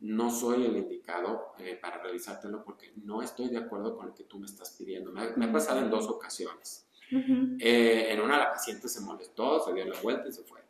no 0.01 0.31
soy 0.31 0.67
el 0.67 0.77
indicado 0.77 1.55
eh, 1.59 1.79
para 1.81 2.03
realizártelo 2.03 2.63
porque 2.65 2.93
no 3.03 3.23
estoy 3.23 3.49
de 3.49 3.59
acuerdo 3.59 3.97
con 3.97 4.09
lo 4.09 4.15
que 4.15 4.25
tú 4.25 4.39
me 4.39 4.47
estás 4.47 4.75
pidiendo. 4.79 5.11
Me 5.13 5.47
ha, 5.47 5.53
pasado 5.53 5.81
en 5.81 5.91
dos 5.91 6.07
ocasiones. 6.09 6.87
Eh, 7.11 8.09
en 8.11 8.21
una 8.21 8.37
la 8.37 8.51
paciente 8.51 8.89
se 8.89 9.01
molestó, 9.01 9.61
se 9.61 9.73
dio 9.73 9.85
la 9.87 10.01
vuelta 10.01 10.29
y 10.29 10.33
se 10.33 10.43
fue. 10.43 10.61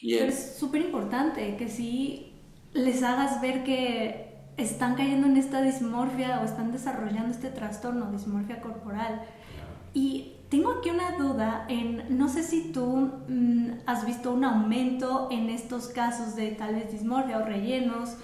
Y 0.00 0.14
es 0.16 0.56
súper 0.56 0.82
importante 0.82 1.56
que 1.56 1.68
sí 1.68 2.34
les 2.72 3.02
hagas 3.02 3.40
ver 3.40 3.64
que 3.64 4.33
están 4.56 4.94
cayendo 4.94 5.26
en 5.26 5.36
esta 5.36 5.62
dismorfia 5.62 6.40
o 6.40 6.44
están 6.44 6.72
desarrollando 6.72 7.30
este 7.30 7.50
trastorno, 7.50 8.10
dismorfia 8.12 8.60
corporal. 8.60 9.22
Y 9.92 10.36
tengo 10.48 10.72
aquí 10.72 10.90
una 10.90 11.12
duda 11.12 11.66
en, 11.68 12.16
no 12.16 12.28
sé 12.28 12.42
si 12.42 12.72
tú 12.72 13.10
mm, 13.28 13.70
has 13.86 14.06
visto 14.06 14.32
un 14.32 14.44
aumento 14.44 15.28
en 15.30 15.50
estos 15.50 15.88
casos 15.88 16.36
de 16.36 16.52
tal 16.52 16.74
vez 16.74 16.92
dismorfia 16.92 17.38
o 17.38 17.44
rellenos 17.44 18.16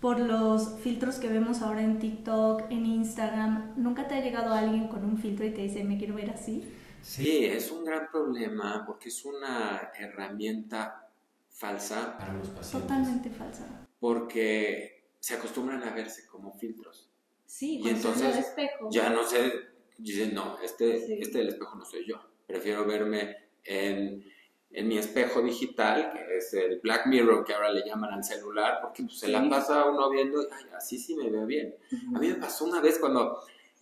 por 0.00 0.20
los 0.20 0.78
filtros 0.80 1.16
que 1.16 1.28
vemos 1.28 1.62
ahora 1.62 1.82
en 1.82 1.98
TikTok, 1.98 2.70
en 2.70 2.86
Instagram. 2.86 3.72
¿Nunca 3.76 4.06
te 4.06 4.14
ha 4.14 4.20
llegado 4.20 4.52
alguien 4.52 4.88
con 4.88 5.04
un 5.04 5.16
filtro 5.18 5.46
y 5.46 5.50
te 5.50 5.62
dice, 5.62 5.82
me 5.82 5.96
quiero 5.96 6.14
ver 6.14 6.30
así? 6.30 6.62
Sí, 7.00 7.44
es 7.44 7.70
un 7.70 7.84
gran 7.84 8.08
problema 8.10 8.84
porque 8.86 9.08
es 9.08 9.24
una 9.24 9.90
herramienta 9.98 11.08
falsa 11.48 12.16
para 12.18 12.34
los 12.34 12.48
pacientes. 12.48 12.82
Totalmente 12.82 13.30
falsa. 13.30 13.64
Porque 13.98 14.93
se 15.24 15.34
acostumbran 15.34 15.82
a 15.82 15.94
verse 15.94 16.26
como 16.26 16.52
filtros. 16.52 17.08
Sí, 17.46 17.80
y 17.82 17.88
entonces 17.88 18.36
espejo. 18.36 18.88
ya 18.90 19.08
no 19.10 19.24
sé, 19.24 19.52
dicen, 19.96 20.34
no, 20.34 20.58
este, 20.60 21.22
este 21.22 21.38
del 21.38 21.48
espejo 21.48 21.76
no 21.76 21.84
soy 21.84 22.06
yo. 22.06 22.20
Prefiero 22.46 22.84
verme 22.84 23.36
en 23.64 24.24
en 24.74 24.88
mi 24.88 24.98
espejo 24.98 25.40
digital, 25.40 26.10
que 26.12 26.36
es 26.36 26.52
el 26.52 26.80
Black 26.80 27.06
Mirror 27.06 27.44
que 27.44 27.54
ahora 27.54 27.72
le 27.72 27.86
llaman 27.86 28.12
al 28.12 28.24
celular, 28.24 28.80
porque 28.82 29.04
pues, 29.04 29.18
se 29.20 29.28
la 29.28 29.48
pasa 29.48 29.84
uno 29.88 30.10
viendo, 30.10 30.40
ay, 30.50 30.64
así 30.76 30.98
sí 30.98 31.14
me 31.14 31.30
veo 31.30 31.46
bien. 31.46 31.76
A 32.14 32.18
mí 32.18 32.28
me 32.28 32.34
pasó 32.34 32.64
una 32.64 32.80
vez 32.80 32.98
cuando 32.98 33.38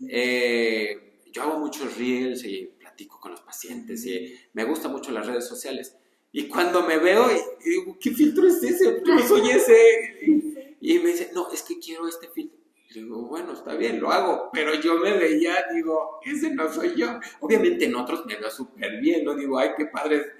eh, 0.06 1.14
yo 1.32 1.42
hago 1.42 1.58
muchos 1.58 1.96
reels 1.96 2.44
y 2.44 2.70
platico 2.78 3.18
con 3.18 3.30
los 3.30 3.40
pacientes 3.40 4.04
y 4.04 4.34
me 4.52 4.64
gustan 4.64 4.92
mucho 4.92 5.12
las 5.12 5.26
redes 5.26 5.48
sociales. 5.48 5.96
Y 6.30 6.46
cuando 6.48 6.86
me 6.86 6.98
veo, 6.98 7.26
digo, 7.64 7.96
¿qué 7.98 8.10
filtro 8.10 8.46
es 8.46 8.62
ese? 8.62 9.02
Yo 9.04 9.18
soy 9.26 9.48
ese. 9.48 10.51
Y, 10.82 10.98
me 10.98 11.10
dice, 11.10 11.30
no, 11.32 11.50
es 11.52 11.62
que 11.62 11.78
quiero 11.78 12.08
este 12.08 12.28
filtro. 12.28 12.58
Y 12.90 12.94
digo, 12.94 13.22
bueno, 13.22 13.52
está 13.52 13.74
bien, 13.74 14.00
lo 14.00 14.10
hago. 14.10 14.50
Pero 14.52 14.74
yo 14.74 14.96
me 14.96 15.16
veía, 15.16 15.64
digo, 15.72 16.20
ese 16.24 16.52
no 16.54 16.70
soy 16.70 16.94
yo. 16.96 17.20
Obviamente 17.40 17.86
en 17.86 17.94
otros 17.94 18.26
me 18.26 18.36
veo 18.36 18.50
súper 18.50 19.00
bien, 19.00 19.24
¿no? 19.24 19.34
Digo, 19.34 19.58
ay, 19.58 19.70
qué 19.76 19.86
padre 19.86 20.32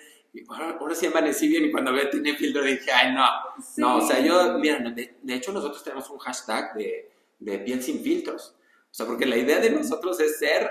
ahora, 0.48 0.94
sí 0.94 1.06
amanecí 1.06 1.48
bien 1.48 1.66
y 1.66 1.70
cuando 1.70 1.92
veo 1.92 2.08
tiene 2.08 2.34
filtro 2.34 2.62
dije, 2.62 2.90
ay, 2.90 3.14
no. 3.14 3.24
No, 3.76 3.98
o 3.98 4.00
sea, 4.06 4.20
yo, 4.20 4.58
mira, 4.58 4.78
de, 4.78 5.34
hecho 5.34 5.52
nosotros 5.52 5.84
tenemos 5.84 6.08
un 6.10 6.18
hashtag 6.18 6.74
de, 6.74 7.10
de 7.38 7.58
piel 7.58 7.82
sin 7.82 8.02
filtros. 8.02 8.56
O 8.90 8.94
sea, 8.94 9.06
porque 9.06 9.26
la 9.26 9.36
idea 9.36 9.58
de 9.58 9.70
nosotros 9.70 10.20
es 10.20 10.38
ser 10.38 10.70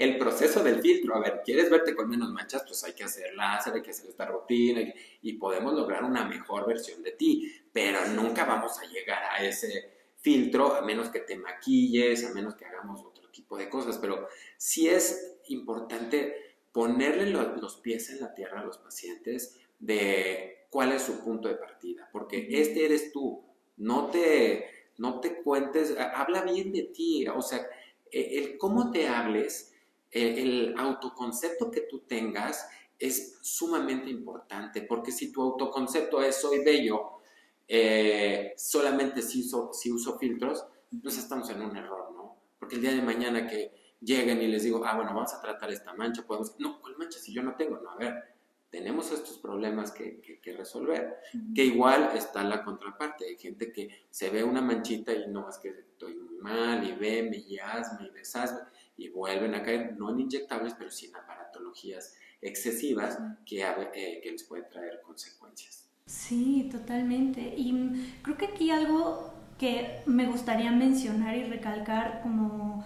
el 0.00 0.16
proceso 0.16 0.62
del 0.62 0.80
filtro. 0.80 1.14
A 1.14 1.20
ver, 1.20 1.42
¿quieres 1.44 1.68
verte 1.68 1.94
con 1.94 2.08
menos 2.08 2.30
manchas? 2.30 2.64
Pues 2.66 2.82
hay 2.84 2.94
que 2.94 3.04
hacer 3.04 3.34
láser, 3.34 3.74
hay 3.74 3.82
que 3.82 3.90
hacer 3.90 4.08
esta 4.08 4.24
rutina 4.24 4.80
y 5.20 5.34
podemos 5.34 5.74
lograr 5.74 6.04
una 6.04 6.24
mejor 6.24 6.66
versión 6.66 7.02
de 7.02 7.12
ti. 7.12 7.52
Pero 7.70 8.06
nunca 8.08 8.46
vamos 8.46 8.78
a 8.78 8.86
llegar 8.86 9.22
a 9.30 9.44
ese 9.44 9.90
filtro 10.16 10.74
a 10.74 10.80
menos 10.80 11.10
que 11.10 11.20
te 11.20 11.36
maquilles, 11.36 12.24
a 12.24 12.32
menos 12.32 12.54
que 12.54 12.64
hagamos 12.64 13.02
otro 13.02 13.30
tipo 13.30 13.58
de 13.58 13.68
cosas. 13.68 13.98
Pero 13.98 14.26
sí 14.56 14.88
es 14.88 15.36
importante 15.48 16.56
ponerle 16.72 17.26
los 17.26 17.76
pies 17.76 18.08
en 18.08 18.20
la 18.20 18.32
tierra 18.32 18.60
a 18.60 18.64
los 18.64 18.78
pacientes 18.78 19.60
de 19.78 20.66
cuál 20.70 20.92
es 20.92 21.02
su 21.02 21.22
punto 21.22 21.48
de 21.48 21.56
partida, 21.56 22.08
porque 22.12 22.46
este 22.50 22.84
eres 22.84 23.12
tú, 23.12 23.42
no 23.76 24.08
te, 24.10 24.66
no 24.98 25.20
te 25.20 25.42
cuentes, 25.42 25.96
habla 25.98 26.42
bien 26.42 26.72
de 26.72 26.84
ti, 26.84 27.26
o 27.26 27.42
sea, 27.42 27.66
e, 28.10 28.38
el 28.38 28.58
cómo 28.58 28.90
te 28.92 29.08
hables, 29.08 29.69
e, 30.10 30.42
el 30.42 30.74
autoconcepto 30.76 31.70
que 31.70 31.82
tú 31.82 32.00
tengas 32.00 32.68
es 32.98 33.38
sumamente 33.40 34.10
importante, 34.10 34.82
porque 34.82 35.10
si 35.10 35.32
tu 35.32 35.42
autoconcepto 35.42 36.22
es 36.22 36.36
soy 36.36 36.62
bello, 36.62 37.20
eh, 37.66 38.52
solamente 38.56 39.22
si 39.22 39.40
uso, 39.40 39.72
si 39.72 39.90
uso 39.90 40.18
filtros, 40.18 40.66
pues 41.02 41.16
estamos 41.18 41.48
en 41.50 41.62
un 41.62 41.76
error, 41.76 42.12
¿no? 42.12 42.36
Porque 42.58 42.76
el 42.76 42.82
día 42.82 42.92
de 42.92 43.02
mañana 43.02 43.46
que 43.46 43.72
lleguen 44.00 44.42
y 44.42 44.48
les 44.48 44.64
digo, 44.64 44.84
ah, 44.84 44.96
bueno, 44.96 45.14
vamos 45.14 45.32
a 45.32 45.40
tratar 45.40 45.70
esta 45.70 45.94
mancha, 45.94 46.26
podemos, 46.26 46.54
no, 46.58 46.80
¿cuál 46.80 46.96
mancha 46.96 47.18
si 47.18 47.32
yo 47.32 47.42
no 47.42 47.54
tengo? 47.54 47.78
No, 47.78 47.90
a 47.90 47.96
ver, 47.96 48.14
tenemos 48.70 49.10
estos 49.10 49.38
problemas 49.38 49.92
que, 49.92 50.20
que, 50.20 50.52
resolver. 50.52 51.18
Que 51.54 51.64
igual 51.64 52.10
está 52.14 52.42
la 52.44 52.62
contraparte, 52.64 53.26
hay 53.26 53.36
gente 53.36 53.72
que 53.72 54.06
se 54.10 54.30
ve 54.30 54.44
una 54.44 54.60
manchita 54.60 55.12
y 55.12 55.28
no, 55.28 55.48
es 55.48 55.58
que 55.58 55.68
estoy 55.68 56.16
muy 56.16 56.36
mal, 56.36 56.84
y 56.84 56.92
ve, 56.92 57.22
me 57.22 57.36
y 57.36 57.58
hazme, 57.58 58.08
y 58.08 58.10
deshazme, 58.10 58.60
y 59.00 59.08
vuelven 59.08 59.54
a 59.54 59.62
caer, 59.62 59.96
no 59.98 60.10
en 60.10 60.20
inyectables, 60.20 60.74
pero 60.74 60.90
sí 60.90 61.06
en 61.06 61.16
aparatologías 61.16 62.14
excesivas 62.42 63.18
que, 63.46 63.62
eh, 63.62 64.20
que 64.22 64.30
les 64.30 64.44
pueden 64.44 64.68
traer 64.68 65.00
consecuencias. 65.00 65.88
Sí, 66.04 66.68
totalmente. 66.70 67.54
Y 67.56 68.18
creo 68.22 68.36
que 68.36 68.46
aquí 68.46 68.70
algo 68.70 69.32
que 69.58 70.02
me 70.04 70.26
gustaría 70.26 70.70
mencionar 70.70 71.34
y 71.34 71.44
recalcar 71.44 72.20
como 72.22 72.84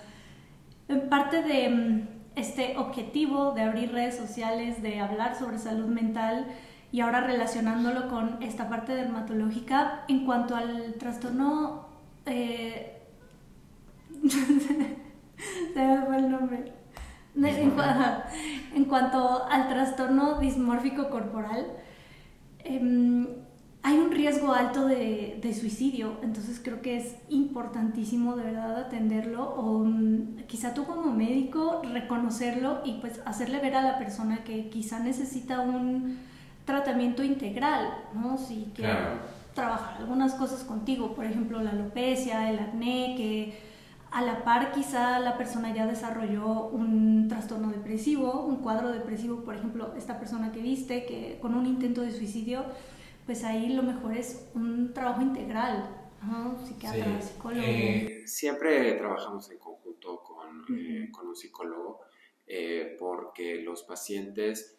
parte 1.11 1.42
de 1.42 1.68
mm, 1.68 2.09
este 2.37 2.76
objetivo 2.76 3.52
de 3.52 3.62
abrir 3.62 3.90
redes 3.90 4.16
sociales, 4.16 4.83
de 4.83 5.00
hablar 5.00 5.37
sobre 5.37 5.59
salud 5.59 5.87
mental 5.87 6.47
y 6.92 7.00
ahora 7.00 7.23
relacionándolo 7.23 8.09
con 8.09 8.40
esta 8.40 8.68
parte 8.68 8.94
dermatológica 8.94 10.04
en 10.06 10.25
cuanto 10.25 10.54
al 10.54 10.94
trastorno... 10.94 11.88
Eh, 12.26 13.00
se 15.72 15.86
me 15.86 16.06
fue 16.06 16.16
el 16.16 16.30
nombre. 16.30 16.72
En, 17.36 18.84
cuanto 18.84 19.44
al 19.46 19.68
trastorno 19.68 20.38
dismórfico 20.38 21.10
corporal, 21.10 21.66
em, 22.60 23.26
hay 23.82 23.98
un 23.98 24.10
riesgo 24.12 24.52
alto 24.52 24.86
de, 24.86 25.54
suicidio, 25.60 26.18
entonces 26.22 26.60
creo 26.62 26.80
que 26.80 26.96
es 26.96 27.16
importantísimo 27.28 28.34
de 28.34 28.44
verdad 28.44 28.78
atenderlo 28.78 29.42
o 29.42 29.86
quizá 30.46 30.72
tú 30.72 30.84
como 30.84 31.12
médico 31.12 31.82
reconocerlo 31.92 32.80
y 32.84 32.94
pues 32.94 33.20
hacerle 33.26 33.60
ver 33.60 33.76
a 33.76 33.82
la 33.82 33.98
persona 33.98 34.42
que 34.42 34.70
quizá 34.70 35.00
necesita 35.00 35.60
un 35.60 36.18
tratamiento 36.64 37.22
integral, 37.22 37.88
¿no? 38.14 38.38
Si 38.38 38.72
quiere 38.74 38.94
trabajar 39.54 39.98
algunas 39.98 40.34
cosas 40.34 40.64
contigo, 40.64 41.14
por 41.14 41.26
ejemplo 41.26 41.60
la 41.62 41.70
alopecia, 41.70 42.50
el 42.50 42.58
acné, 42.58 43.14
que 43.16 43.73
a 44.14 44.23
la 44.23 44.44
par 44.44 44.71
quizá 44.71 45.18
la 45.18 45.37
persona 45.37 45.75
ya 45.75 45.87
desarrolló 45.87 46.68
un 46.68 47.26
trastorno 47.28 47.73
depresivo, 47.73 48.44
un 48.47 48.62
cuadro 48.62 48.92
depresivo, 48.92 49.42
por 49.42 49.56
ejemplo, 49.56 49.92
esta 49.97 50.21
persona 50.21 50.52
que 50.52 50.62
viste 50.62 51.04
que 51.04 51.38
con 51.42 51.52
un 51.54 51.66
intento 51.66 52.00
de 52.00 52.12
suicidio 52.12 52.64
pues 53.26 53.42
ahí 53.42 53.73
lo 53.73 53.83
mejor 53.83 54.16
es 54.16 54.47
un 54.54 54.94
trabajo 54.94 55.21
integral, 55.21 55.88
¿no? 56.23 56.64
psiquiatra, 56.64 57.21
psicólogo. 57.21 57.66
Eh, 57.66 58.23
siempre 58.25 58.92
trabajamos 58.92 59.50
en 59.50 59.59
conjunto 59.59 60.23
con, 60.23 60.64
eh, 60.78 61.09
con 61.11 61.26
un 61.26 61.35
psicólogo 61.35 62.02
eh, 62.47 62.97
porque 63.00 63.62
los 63.62 63.83
pacientes 63.83 64.76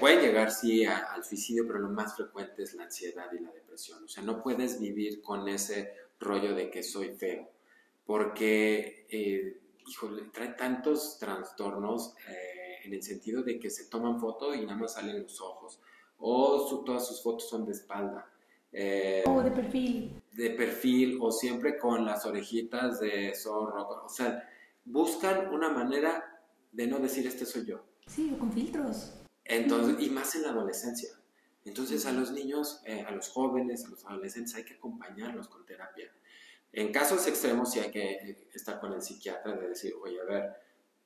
pueden 0.00 0.22
llegar, 0.22 0.50
sí, 0.50 0.86
al 0.86 1.22
suicidio, 1.22 1.66
pero 1.66 1.78
lo 1.78 1.90
más 1.90 2.16
frecuente 2.16 2.62
es 2.62 2.72
la 2.74 2.84
ansiedad 2.84 3.26
y 3.38 3.40
la 3.40 3.52
depresión. 3.52 4.02
O 4.02 4.08
sea, 4.08 4.22
no 4.22 4.42
puedes 4.42 4.80
vivir 4.80 5.20
con 5.20 5.46
ese 5.46 5.92
rollo 6.18 6.54
de 6.54 6.70
que 6.70 6.82
soy 6.82 7.10
feo, 7.10 7.46
porque, 8.10 9.06
híjole, 9.86 10.22
trae 10.32 10.48
tantos 10.54 11.16
trastornos 11.20 12.16
en 12.84 12.92
el 12.92 13.04
sentido 13.04 13.44
de 13.44 13.60
que 13.60 13.70
se 13.70 13.84
toman 13.84 14.18
fotos 14.18 14.56
y 14.56 14.62
nada 14.62 14.74
más 14.74 14.94
salen 14.94 15.22
los 15.22 15.40
ojos 15.40 15.78
o 16.18 16.82
todas 16.84 17.06
sus 17.06 17.22
fotos 17.22 17.48
son 17.48 17.64
de 17.64 17.70
espalda. 17.70 18.28
Eh, 18.72 19.22
o 19.28 19.40
de 19.42 19.52
perfil. 19.52 20.22
De 20.32 20.50
perfil, 20.50 21.18
o 21.20 21.30
siempre 21.30 21.78
con 21.78 22.04
las 22.04 22.26
orejitas 22.26 22.98
de 22.98 23.32
zorro. 23.32 24.04
O 24.04 24.08
sea, 24.08 24.48
buscan 24.84 25.54
una 25.54 25.70
manera 25.70 26.42
de 26.72 26.88
no 26.88 26.98
decir 26.98 27.28
este 27.28 27.46
soy 27.46 27.64
yo. 27.64 27.84
Sí, 28.08 28.32
o 28.34 28.38
con 28.40 28.52
filtros. 28.52 29.12
Entonces, 29.44 30.04
y 30.04 30.10
más 30.10 30.34
en 30.34 30.42
la 30.42 30.50
adolescencia. 30.50 31.10
Entonces 31.64 32.06
a 32.06 32.12
los 32.12 32.32
niños, 32.32 32.80
eh, 32.86 33.04
a 33.06 33.12
los 33.12 33.28
jóvenes, 33.28 33.84
a 33.84 33.90
los 33.90 34.04
adolescentes 34.04 34.54
hay 34.56 34.64
que 34.64 34.74
acompañarlos 34.74 35.46
con 35.48 35.64
terapia. 35.64 36.10
En 36.72 36.92
casos 36.92 37.26
extremos 37.26 37.72
sí 37.72 37.80
hay 37.80 37.90
que 37.90 38.12
eh, 38.12 38.48
estar 38.54 38.80
con 38.80 38.92
el 38.92 39.02
psiquiatra 39.02 39.56
de 39.56 39.68
decir, 39.68 39.94
oye, 40.00 40.20
a 40.20 40.24
ver, 40.24 40.50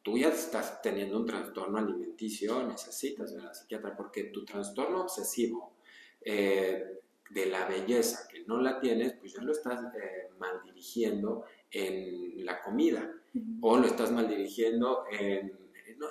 tú 0.03 0.19
ya 0.19 0.29
estás 0.29 0.83
teniendo 0.83 1.19
un 1.19 1.27
trastorno 1.27 1.79
alimenticio, 1.79 2.67
necesitas 2.67 3.35
ver 3.35 3.47
a 3.47 3.55
psiquiatra 3.55 3.97
porque 3.97 4.25
tu 4.25 4.45
trastorno 4.45 5.03
obsesivo 5.03 5.73
eh, 6.21 7.01
de 7.31 7.47
la 7.47 7.67
belleza 7.67 8.29
que 8.29 8.45
no 8.45 8.61
la 8.61 8.79
tienes, 8.79 9.15
pues 9.15 9.33
ya 9.33 9.43
lo 9.43 9.53
estás 9.53 9.81
eh, 9.95 10.29
mal 10.39 10.61
dirigiendo 10.63 11.47
en 11.71 12.45
la 12.45 12.61
comida 12.63 13.11
o 13.63 13.79
lo 13.79 13.87
estás 13.87 14.13
mal 14.13 14.29
dirigiendo 14.29 15.07
en, 15.11 15.59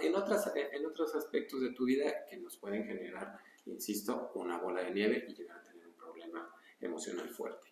en, 0.02 0.16
otras, 0.16 0.52
en 0.56 0.86
otros 0.86 1.14
aspectos 1.16 1.62
de 1.62 1.72
tu 1.74 1.86
vida 1.86 2.26
que 2.28 2.38
nos 2.38 2.58
pueden 2.58 2.86
generar, 2.86 3.38
insisto, 3.68 4.32
una 4.36 4.58
bola 4.58 4.82
de 4.82 4.92
nieve 4.92 5.26
y 5.30 5.36
llegar 5.36 5.60
a 5.60 5.64
tener 5.64 5.88
un 5.88 5.94
problema 5.94 6.54
emocional 6.82 7.30
fuerte. 7.30 7.63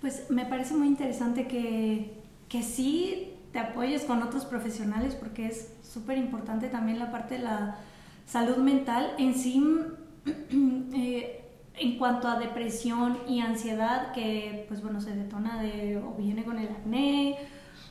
Pues 0.00 0.30
me 0.30 0.44
parece 0.44 0.74
muy 0.74 0.88
interesante 0.88 1.46
que, 1.46 2.12
que 2.48 2.62
sí 2.62 3.34
te 3.52 3.58
apoyes 3.58 4.04
con 4.04 4.22
otros 4.22 4.44
profesionales 4.44 5.14
porque 5.14 5.46
es 5.46 5.72
súper 5.82 6.18
importante 6.18 6.68
también 6.68 6.98
la 6.98 7.12
parte 7.12 7.36
de 7.36 7.44
la 7.44 7.76
salud 8.26 8.56
mental. 8.56 9.14
En 9.18 9.34
sí, 9.34 9.62
eh, 10.94 11.42
en 11.74 11.98
cuanto 11.98 12.28
a 12.28 12.38
depresión 12.38 13.18
y 13.28 13.40
ansiedad, 13.40 14.12
que 14.12 14.64
pues 14.68 14.82
bueno, 14.82 15.00
se 15.00 15.14
detona 15.14 15.62
de, 15.62 15.98
o 15.98 16.14
viene 16.14 16.44
con 16.44 16.58
el 16.58 16.68
acné, 16.68 17.38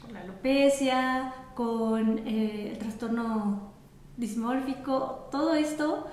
con 0.02 0.14
la 0.14 0.22
alopecia, 0.22 1.34
con 1.56 2.20
eh, 2.28 2.72
el 2.72 2.78
trastorno 2.78 3.72
dismórfico, 4.18 5.28
todo 5.32 5.54
esto, 5.54 6.08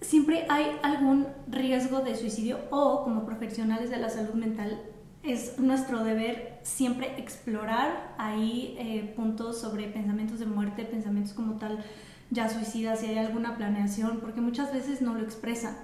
siempre 0.00 0.46
hay 0.48 0.78
algún 0.82 1.26
riesgo 1.48 2.00
de 2.00 2.16
suicidio 2.16 2.60
o 2.70 3.04
como 3.04 3.24
profesionales 3.24 3.90
de 3.90 3.96
la 3.96 4.10
salud 4.10 4.34
mental 4.34 4.82
es 5.22 5.58
nuestro 5.58 6.04
deber 6.04 6.60
siempre 6.62 7.18
explorar 7.18 8.14
ahí 8.18 8.76
eh, 8.78 9.12
puntos 9.16 9.60
sobre 9.60 9.88
pensamientos 9.88 10.38
de 10.38 10.46
muerte, 10.46 10.84
pensamientos 10.84 11.32
como 11.32 11.58
tal 11.58 11.84
ya 12.30 12.48
suicidas, 12.48 13.00
si 13.00 13.06
hay 13.06 13.18
alguna 13.18 13.56
planeación, 13.56 14.20
porque 14.20 14.40
muchas 14.40 14.72
veces 14.72 15.00
no 15.00 15.14
lo 15.14 15.22
expresan. 15.22 15.76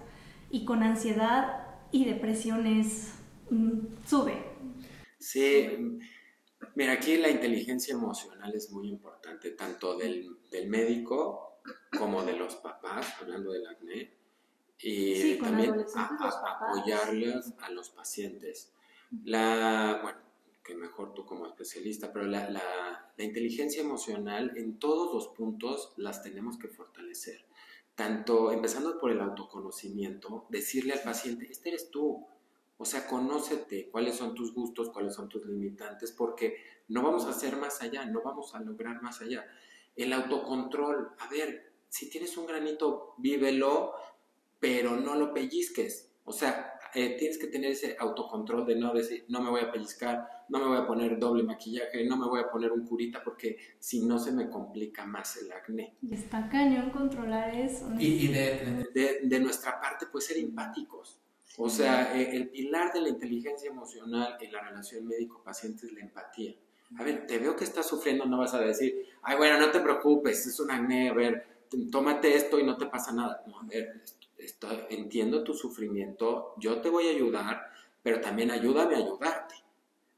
Y 0.51 0.65
con 0.65 0.83
ansiedad 0.83 1.67
y 1.91 2.05
depresiones 2.05 3.13
mm, 3.51 3.79
sube. 4.07 4.45
Sí, 5.19 5.69
mira, 6.75 6.93
aquí 6.93 7.17
la 7.17 7.31
inteligencia 7.31 7.95
emocional 7.95 8.55
es 8.55 8.71
muy 8.71 8.89
importante, 8.89 9.51
tanto 9.51 9.97
del, 9.97 10.37
del 10.51 10.69
médico 10.69 11.52
como 11.99 12.23
de 12.25 12.37
los 12.37 12.57
papás, 12.57 13.15
hablando 13.21 13.53
del 13.53 13.67
acné, 13.67 14.13
y 14.79 15.37
también 15.37 15.75
apoyarles 15.95 17.53
a 17.61 17.71
los 17.71 17.91
pacientes 17.91 18.73
la, 19.25 20.01
bueno, 20.03 20.19
que 20.65 20.75
mejor 20.75 21.15
tú 21.15 21.25
como 21.25 21.47
especialista, 21.47 22.13
pero 22.13 22.27
la, 22.27 22.49
la, 22.51 23.13
la, 23.17 23.25
inteligencia 23.25 23.83
emocional 23.83 24.53
en 24.57 24.79
todos 24.79 25.13
los 25.13 25.29
puntos 25.29 25.93
las 25.97 26.23
tenemos 26.23 26.57
que 26.59 26.69
fortalecer. 26.69 27.45
Tanto 27.95 28.53
empezando 28.53 28.99
por 28.99 29.11
el 29.11 29.21
autoconocimiento, 29.21 30.47
decirle 30.49 30.95
al 30.95 31.03
paciente, 31.03 31.49
este 31.51 31.71
eres 31.71 31.91
tú. 31.91 32.27
O 32.79 32.85
sea, 32.85 33.07
conócete 33.07 33.91
cuáles 33.91 34.17
son 34.17 34.35
tus 34.35 34.55
gustos, 34.55 34.91
cuáles 34.91 35.15
son 35.15 35.29
tus 35.29 35.45
limitantes, 35.45 36.11
porque 36.11 36.57
no 36.89 37.03
vamos 37.03 37.27
a 37.27 37.31
hacer 37.31 37.57
más 37.57 37.83
allá, 37.83 38.07
no 38.07 38.23
vamos 38.23 38.55
a 38.55 38.61
lograr 38.61 39.03
más 39.03 39.21
allá. 39.21 39.47
El 39.97 40.13
autocontrol, 40.13 41.13
a 41.19 41.29
ver, 41.29 41.73
si 41.89 42.09
tienes 42.09 42.37
un 42.37 42.47
granito, 42.47 43.15
vívelo, 43.19 43.93
pero 44.59 44.97
no 44.97 45.15
lo 45.15 45.35
pellizques. 45.35 46.11
O 46.25 46.33
sea, 46.33 46.79
eh, 46.95 47.17
tienes 47.19 47.39
que 47.39 47.47
tener 47.47 47.73
ese 47.73 47.97
autocontrol 47.99 48.67
de 48.67 48.77
no 48.77 48.93
decir, 48.93 49.25
no 49.29 49.41
me 49.41 49.51
voy 49.51 49.63
a 49.63 49.73
pellizcar, 49.73 50.45
no 50.51 50.59
me 50.59 50.67
voy 50.67 50.77
a 50.77 50.87
poner 50.87 51.19
doble 51.19 51.43
maquillaje, 51.43 52.05
no 52.05 52.17
me 52.17 52.27
voy 52.27 52.41
a 52.41 52.51
poner 52.51 52.71
un 52.71 52.87
curita 52.87 53.23
porque 53.25 53.57
si 53.79 54.05
no 54.05 54.19
se 54.19 54.31
me 54.31 54.51
complica 54.51 55.07
más 55.07 55.39
el 55.39 55.51
acné. 55.51 55.97
Y 56.03 56.15
está 56.15 56.49
cañón 56.51 56.91
controlar 56.91 57.55
eso. 57.55 57.91
Y, 57.99 58.29
de, 58.29 59.21
de, 59.23 59.41
nuestra 59.41 59.81
parte, 59.81 60.07
pues 60.13 60.27
ser 60.27 60.37
empáticos. 60.37 61.19
O 61.57 61.69
sea, 61.69 62.17
eh, 62.19 62.37
el 62.37 62.51
pilar 62.51 62.93
de 62.93 63.01
la 63.01 63.09
inteligencia 63.09 63.71
emocional 63.71 64.37
en 64.41 64.53
la 64.53 64.61
relación 64.61 65.07
médico-paciente 65.07 65.87
es 65.87 65.93
la 65.93 66.01
empatía. 66.01 66.55
A 66.99 67.05
ver, 67.05 67.27
te 67.27 67.39
veo 67.39 67.57
que 67.57 67.65
estás 67.65 67.87
sufriendo, 67.89 68.27
no 68.27 68.39
vas 68.39 68.55
a 68.55 68.61
decir, 68.61 69.07
ay, 69.23 69.37
bueno, 69.37 69.59
no 69.59 69.71
te 69.71 69.81
preocupes, 69.81 70.47
es 70.47 70.61
un 70.61 70.71
acné, 70.71 71.09
a 71.09 71.15
ver, 71.15 71.47
tómate 71.91 72.37
esto 72.37 72.59
y 72.59 72.65
no 72.65 72.77
te 72.77 72.87
pasa 72.87 73.13
nada. 73.13 73.43
No, 73.47 73.61
a 73.61 73.65
ver, 73.65 74.03
entiendo 74.91 75.43
tu 75.43 75.55
sufrimiento, 75.55 76.55
yo 76.59 76.81
te 76.81 76.91
voy 76.91 77.09
a 77.09 77.13
ayudar, 77.13 77.71
pero 78.03 78.21
también 78.21 78.51
ayúdame 78.51 78.97
a 78.97 78.99
ayudarte. 78.99 79.55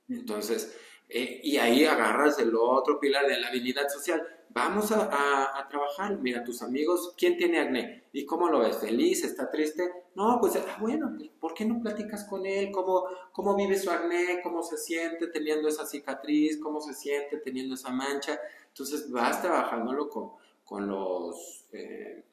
Entonces, 0.08 0.76
eh, 1.08 1.40
y 1.42 1.56
ahí 1.58 1.84
agarras 1.84 2.38
el 2.38 2.54
otro 2.56 2.98
pilar 2.98 3.26
de 3.26 3.38
la 3.38 3.48
habilidad 3.48 3.88
social. 3.88 4.26
Vamos 4.54 4.92
a, 4.92 5.66
trabajar. 5.68 6.16
Mira, 6.20 6.44
tus 6.44 6.62
amigos, 6.62 7.12
¿quién 7.18 7.36
tiene 7.36 7.58
acné? 7.58 8.04
¿Y 8.12 8.24
cómo 8.24 8.48
lo 8.48 8.60
ves? 8.60 8.76
¿Feliz? 8.76 9.24
¿Está 9.24 9.50
triste? 9.50 9.90
No, 10.14 10.38
pues, 10.40 10.54
ah, 10.54 10.76
bueno, 10.80 11.12
¿por 11.40 11.54
qué 11.54 11.64
no 11.64 11.82
platicas 11.82 12.22
con 12.24 12.46
él? 12.46 12.70
¿Cómo, 12.70 13.04
¿Cómo 13.32 13.56
vive 13.56 13.76
su 13.76 13.90
acné? 13.90 14.40
¿Cómo 14.44 14.62
se 14.62 14.76
siente 14.76 15.26
teniendo 15.26 15.66
esa 15.66 15.84
cicatriz? 15.84 16.60
¿Cómo 16.60 16.80
se 16.80 16.94
siente 16.94 17.38
teniendo 17.38 17.74
esa 17.74 17.90
mancha? 17.90 18.38
Entonces, 18.68 19.10
vas 19.10 19.42
trabajándolo 19.42 20.08
con, 20.08 20.30
con 20.64 20.86
los, 20.86 21.64
eh, 21.72 22.24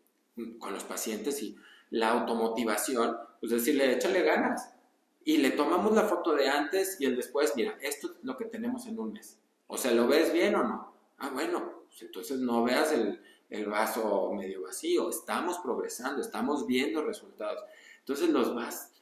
con 0.59 0.73
los 0.73 0.83
pacientes 0.83 1.41
y 1.41 1.55
la 1.89 2.09
automotivación, 2.11 3.17
pues 3.39 3.51
decirle, 3.51 3.93
échale 3.93 4.21
ganas. 4.21 4.71
Y 5.25 5.37
le 5.37 5.49
tomamos 5.49 5.93
la 5.93 6.03
foto 6.03 6.35
de 6.35 6.47
antes 6.47 7.01
y 7.01 7.05
el 7.05 7.15
después, 7.15 7.53
mira, 7.55 7.79
esto 7.81 8.11
es 8.11 8.13
lo 8.21 8.37
que 8.37 8.45
tenemos 8.45 8.85
en 8.85 8.99
un 8.99 9.13
mes. 9.13 9.39
O 9.65 9.75
sea, 9.75 9.91
¿lo 9.91 10.07
ves 10.07 10.31
bien 10.31 10.53
o 10.53 10.63
no? 10.63 10.93
Ah, 11.17 11.29
bueno, 11.31 11.70
pues 11.91 12.03
entonces 12.03 12.39
no 12.39 12.63
veas 12.63 12.93
el, 12.93 13.21
el 13.49 13.65
vaso 13.65 14.31
medio 14.31 14.61
vacío, 14.63 15.09
estamos 15.09 15.57
progresando, 15.59 16.21
estamos 16.21 16.65
viendo 16.65 17.03
resultados. 17.03 17.61
Entonces 17.99 18.29
los 18.29 18.55
vas, 18.55 18.93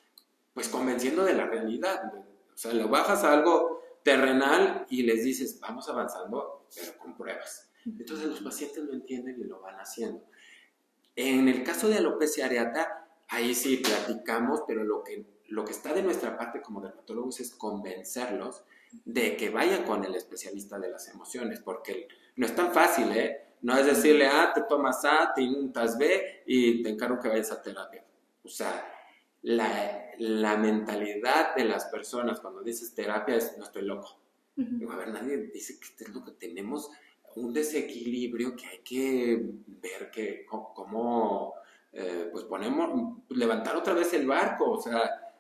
pues 0.56 0.68
convenciendo 0.70 1.24
de 1.24 1.36
la 1.36 1.46
realidad. 1.46 2.12
O 2.16 2.58
sea, 2.58 2.74
lo 2.74 2.90
bajas 2.90 3.24
a 3.24 3.32
algo 3.32 3.80
terrenal 4.04 4.88
y 4.90 5.04
les 5.04 5.24
dices, 5.24 5.60
vamos 5.60 5.88
avanzando, 5.88 6.66
pero 6.76 6.98
con 6.98 7.16
pruebas. 7.16 7.70
Entonces 7.86 8.26
los 8.26 8.42
pacientes 8.42 8.84
lo 8.84 8.94
entienden 8.94 9.40
y 9.40 9.44
lo 9.44 9.62
van 9.62 9.76
haciendo. 9.76 10.26
En 11.16 11.48
el 11.48 11.64
caso 11.64 11.88
de 11.88 11.98
alopecia 11.98 12.46
areata, 12.46 13.08
ahí 13.28 13.54
sí 13.54 13.78
platicamos, 13.78 14.64
pero 14.68 14.84
lo 14.84 15.04
que, 15.04 15.26
lo 15.48 15.64
que 15.64 15.72
está 15.74 15.94
de 15.94 16.02
nuestra 16.02 16.36
parte 16.36 16.62
como 16.62 16.82
dermatólogos 16.82 17.40
es 17.40 17.54
convencerlos 17.54 18.64
de 19.06 19.38
que 19.38 19.52
vayan 19.52 19.84
con 19.84 20.04
el 20.04 20.16
especialista 20.16 20.80
de 20.80 20.90
las 20.90 21.08
emociones, 21.10 21.60
porque 21.60 22.08
no 22.36 22.46
es 22.46 22.56
tan 22.56 22.72
fácil, 22.72 23.12
¿eh? 23.12 23.46
No 23.62 23.78
es 23.78 23.86
decirle, 23.86 24.28
ah, 24.28 24.52
te 24.54 24.62
tomas 24.62 25.04
A, 25.04 25.34
te 25.34 25.42
inuntas 25.42 25.98
B 25.98 26.44
y 26.46 26.82
te 26.82 26.90
encargo 26.90 27.20
que 27.20 27.28
vayas 27.28 27.52
a 27.52 27.62
terapia. 27.62 28.06
O 28.44 28.48
sea, 28.48 28.90
la, 29.42 30.12
la, 30.18 30.58
mentalidad 30.58 31.56
de 31.56 31.66
las 31.66 31.86
personas 31.86 32.40
cuando 32.40 32.62
dices 32.62 32.94
terapia 32.94 33.36
es 33.36 33.58
no 33.58 33.66
estoy 33.66 33.84
loco. 33.84 34.18
a 34.58 34.96
ver, 34.96 35.10
nadie 35.10 35.38
dice 35.54 35.80
que 35.80 36.04
es 36.04 36.10
lo 36.10 36.24
que 36.24 36.32
tenemos 36.32 36.90
un 37.36 37.54
desequilibrio 37.54 38.56
que 38.56 38.66
hay 38.66 38.80
que 38.80 39.42
ver 39.68 40.12
que 40.12 40.46
cómo 40.46 41.54
eh, 41.92 42.30
pues 42.32 42.46
ponemos, 42.46 43.18
levantar 43.30 43.76
otra 43.76 43.94
vez 43.94 44.14
el 44.14 44.28
barco, 44.28 44.72
o 44.72 44.82
sea, 44.82 45.34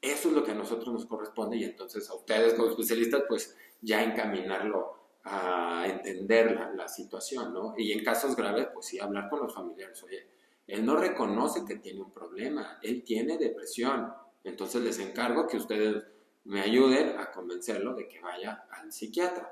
eso 0.00 0.28
es 0.28 0.34
lo 0.34 0.42
que 0.42 0.50
a 0.50 0.54
nosotros 0.54 0.92
nos 0.92 1.06
corresponde 1.06 1.56
y 1.56 1.64
entonces 1.64 2.08
a 2.10 2.14
ustedes 2.14 2.54
como 2.54 2.70
especialistas 2.70 3.22
pues 3.28 3.56
ya 3.80 4.02
encaminarlo 4.02 5.03
a 5.24 5.86
entender 5.86 6.52
la, 6.52 6.70
la 6.70 6.88
situación, 6.88 7.52
¿no? 7.52 7.74
Y 7.76 7.92
en 7.92 8.04
casos 8.04 8.36
graves 8.36 8.68
pues 8.72 8.86
sí 8.86 9.00
hablar 9.00 9.28
con 9.28 9.40
los 9.40 9.54
familiares, 9.54 10.02
oye, 10.02 10.26
él 10.66 10.84
no 10.84 10.96
reconoce 10.96 11.64
que 11.64 11.76
tiene 11.76 12.00
un 12.00 12.10
problema, 12.10 12.78
él 12.82 13.02
tiene 13.04 13.36
depresión, 13.36 14.12
entonces 14.42 14.82
les 14.82 14.98
encargo 14.98 15.46
que 15.46 15.56
ustedes 15.56 16.04
me 16.44 16.60
ayuden 16.60 17.18
a 17.18 17.30
convencerlo 17.30 17.94
de 17.94 18.08
que 18.08 18.20
vaya 18.20 18.66
al 18.70 18.92
psiquiatra 18.92 19.50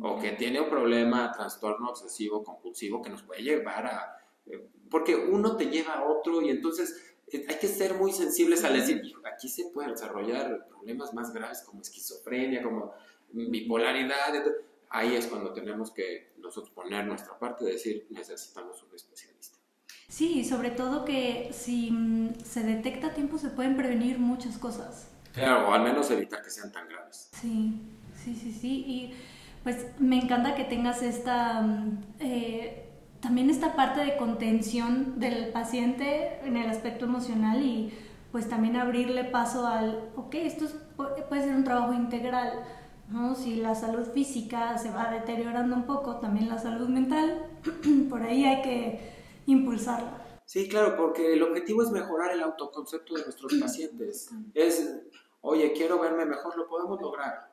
o 0.00 0.18
que 0.18 0.32
tiene 0.32 0.60
un 0.60 0.70
problema, 0.70 1.32
trastorno 1.32 1.90
obsesivo 1.90 2.42
compulsivo 2.42 3.02
que 3.02 3.10
nos 3.10 3.22
puede 3.22 3.42
llevar 3.42 3.86
a... 3.86 4.16
Eh, 4.46 4.68
porque 4.90 5.14
uno 5.14 5.56
te 5.56 5.66
lleva 5.66 5.94
a 5.94 6.04
otro 6.04 6.40
y 6.42 6.50
entonces 6.50 7.14
eh, 7.30 7.44
hay 7.48 7.56
que 7.56 7.68
ser 7.68 7.94
muy 7.94 8.12
sensibles 8.12 8.64
al 8.64 8.74
decir, 8.74 9.02
aquí 9.30 9.48
se 9.48 9.66
pueden 9.66 9.92
desarrollar 9.92 10.66
problemas 10.68 11.12
más 11.12 11.32
graves 11.32 11.62
como 11.62 11.82
esquizofrenia, 11.82 12.62
como 12.62 12.92
bipolaridad. 13.32 14.44
Ahí 14.90 15.14
es 15.14 15.28
cuando 15.28 15.52
tenemos 15.52 15.92
que 15.92 16.34
nosotros 16.38 16.72
poner 16.74 17.06
nuestra 17.06 17.38
parte 17.38 17.64
de 17.64 17.72
decir, 17.72 18.06
necesitamos 18.10 18.82
un 18.82 18.94
especialista. 18.94 19.58
Sí, 20.08 20.44
sobre 20.44 20.72
todo 20.72 21.04
que 21.04 21.50
si 21.52 21.92
mm, 21.92 22.40
se 22.44 22.64
detecta 22.64 23.08
a 23.08 23.14
tiempo 23.14 23.38
se 23.38 23.50
pueden 23.50 23.76
prevenir 23.76 24.18
muchas 24.18 24.58
cosas. 24.58 25.08
Claro, 25.32 25.68
o 25.68 25.72
al 25.72 25.82
menos 25.84 26.10
evitar 26.10 26.42
que 26.42 26.50
sean 26.50 26.72
tan 26.72 26.88
graves. 26.88 27.30
Sí, 27.40 27.80
sí, 28.16 28.34
sí, 28.34 28.52
sí. 28.52 28.84
Y 28.86 29.14
pues 29.62 29.86
me 30.00 30.18
encanta 30.20 30.56
que 30.56 30.64
tengas 30.64 31.02
esta, 31.02 31.60
mm, 31.62 32.02
eh, 32.18 32.88
también 33.20 33.48
esta 33.50 33.76
parte 33.76 34.00
de 34.00 34.16
contención 34.16 35.20
del 35.20 35.52
paciente 35.52 36.40
en 36.44 36.56
el 36.56 36.68
aspecto 36.68 37.04
emocional 37.04 37.62
y 37.62 37.92
pues 38.32 38.48
también 38.48 38.76
abrirle 38.76 39.24
paso 39.24 39.66
al, 39.66 40.10
ok, 40.16 40.34
esto 40.34 40.66
puede 41.28 41.42
ser 41.42 41.54
un 41.54 41.64
trabajo 41.64 41.92
integral, 41.92 42.64
¿no? 43.10 43.34
Si 43.34 43.56
la 43.56 43.74
salud 43.74 44.06
física 44.12 44.78
se 44.78 44.90
va 44.90 45.10
deteriorando 45.10 45.74
un 45.74 45.86
poco, 45.86 46.16
también 46.16 46.48
la 46.48 46.58
salud 46.58 46.88
mental, 46.88 47.46
por 48.08 48.22
ahí 48.22 48.44
hay 48.44 48.62
que 48.62 49.12
impulsarla. 49.46 50.40
Sí, 50.44 50.68
claro, 50.68 50.96
porque 50.96 51.34
el 51.34 51.42
objetivo 51.42 51.82
es 51.82 51.90
mejorar 51.90 52.32
el 52.32 52.42
autoconcepto 52.42 53.14
de 53.14 53.24
nuestros 53.24 53.54
pacientes. 53.60 54.30
Es, 54.54 54.96
oye, 55.40 55.72
quiero 55.72 55.98
verme 55.98 56.24
mejor, 56.24 56.56
lo 56.56 56.68
podemos 56.68 57.00
lograr 57.00 57.50